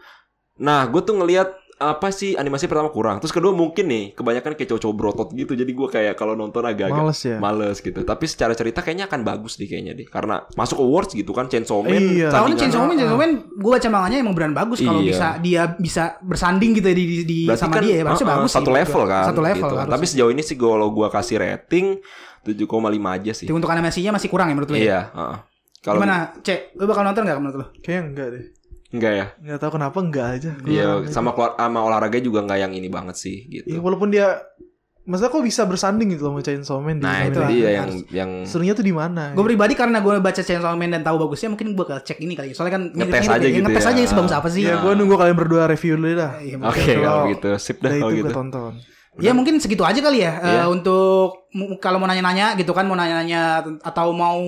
[0.60, 1.48] Nah, gue tuh ngeliat
[1.84, 3.18] apa sih animasi pertama kurang.
[3.18, 5.52] Terus kedua mungkin nih kebanyakan kayak cowok-cowok brotot gitu.
[5.52, 7.36] Jadi gue kayak kalau nonton agak-agak Males ya?
[7.36, 8.00] males gitu.
[8.00, 10.04] Tapi secara cerita kayaknya akan bagus deh kayaknya deh.
[10.04, 11.96] Karena masuk awards gitu kan Chainsaw Man.
[11.96, 12.28] Iya.
[12.28, 15.08] Tandingannya- Chainsaw Man, Chainsaw Man, gue baca manganya emang beneran bagus kalau Iya.
[15.08, 18.22] bisa dia bisa bersanding gitu ya di, di, di- Berarti sama kan dia ya, harusnya
[18.22, 19.90] uh-uh, bagus sih satu menurut level kan Satu level gitu.
[19.90, 21.86] tapi sejauh ini sih kalau gua kasih rating
[22.42, 22.66] 7,5
[23.08, 24.82] aja sih untuk animasinya masih kurang ya menurut lo ya?
[24.82, 25.36] iya uh-uh.
[25.80, 26.74] kalau Gimana, Cek?
[26.74, 27.66] Lu bakal nonton gak menurut lo?
[27.76, 28.44] Kayaknya enggak deh.
[28.92, 30.50] Enggak ya Enggak tahu kenapa enggak aja.
[30.62, 34.08] iya Kurang sama keluar sama olahraga juga enggak yang ini banget sih Iya, gitu walaupun
[34.08, 34.38] dia
[35.02, 37.74] Maksudnya kok bisa bersanding gitu loh sama Chainsaw Man di nah itu dia?
[37.74, 37.74] harus.
[37.74, 39.34] yang yang Serunya tuh di mana?
[39.34, 42.38] Gue pribadi karena gue baca Chainsaw Man dan tahu bagusnya mungkin gue bakal cek ini
[42.38, 42.54] kali.
[42.54, 43.50] Soalnya kan Ngetes aja ya.
[43.50, 43.90] gitu Ngetes ya.
[43.90, 44.62] aja sebagus apa sih?
[44.62, 46.38] Ya gue nunggu kalian berdua review dulu dah.
[46.38, 48.72] Iya, oke kalau gitu sip dah kalau itu gitu gue tonton.
[49.18, 50.64] Ya mungkin segitu aja kali ya eh, Iya.
[50.70, 53.42] untuk kalau mau nanya-nanya gitu kan mau nanya-nanya
[53.82, 54.38] atau mau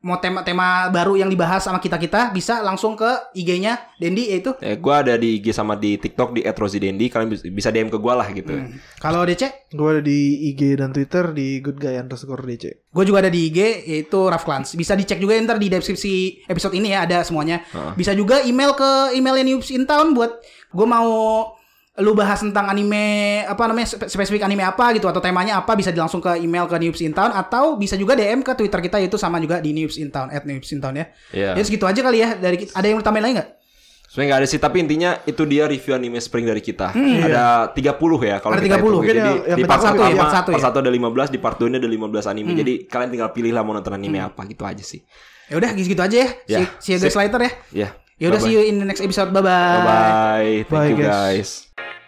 [0.00, 5.04] mau tema-tema baru yang dibahas sama kita-kita bisa langsung ke IG-nya Dendi yaitu eh gua
[5.04, 8.28] ada di IG sama di TikTok di @rosidendi kalian bis- bisa DM ke gua lah
[8.28, 8.80] gitu Hmm.
[8.96, 10.18] kalau DC Gue ada di
[10.50, 12.90] IG dan Twitter di good guy underscore DC.
[12.90, 14.74] Gue juga ada di IG yaitu Raf Clans.
[14.74, 17.62] Bisa dicek juga ntar di deskripsi episode ini ya ada semuanya.
[17.94, 20.42] Bisa juga email ke emailnya News in Town buat
[20.74, 21.06] gue mau
[22.00, 23.00] lu bahas tentang anime
[23.42, 26.76] apa namanya spe- spesifik anime apa gitu atau temanya apa bisa langsung ke email ke
[26.76, 29.94] News in Town atau bisa juga DM ke Twitter kita yaitu sama juga di News
[29.94, 31.12] in Town at News in Town ya.
[31.30, 31.54] Iya.
[31.54, 32.64] Ya segitu aja kali ya dari.
[32.66, 33.50] Ada yang mau tambahin lagi nggak?
[34.06, 36.90] Sebenarnya nggak ada sih, tapi intinya itu dia review anime Spring dari kita.
[36.90, 38.82] ada 30 ya kalau Ada kita 30.
[38.82, 38.90] hitung.
[38.98, 40.66] Mungkin Jadi yang- di part satu 1 ya, part satu part ya.
[40.66, 42.50] 1 ada 15, di part 2 ini ada 15 anime.
[42.52, 44.98] Jadi kalian tinggal pilih lah mau nonton anime apa gitu aja sih.
[45.46, 46.28] Ya udah gitu aja ya.
[46.44, 47.22] Ya, See, see you guys sip.
[47.22, 47.38] later
[47.70, 47.88] ya.
[48.20, 48.28] Ya.
[48.28, 49.32] Ya udah see you in the next episode.
[49.32, 49.48] Bye bye.
[49.48, 50.52] Bye bye.
[50.68, 51.72] Thank Bye, you guys.
[51.72, 51.99] guys.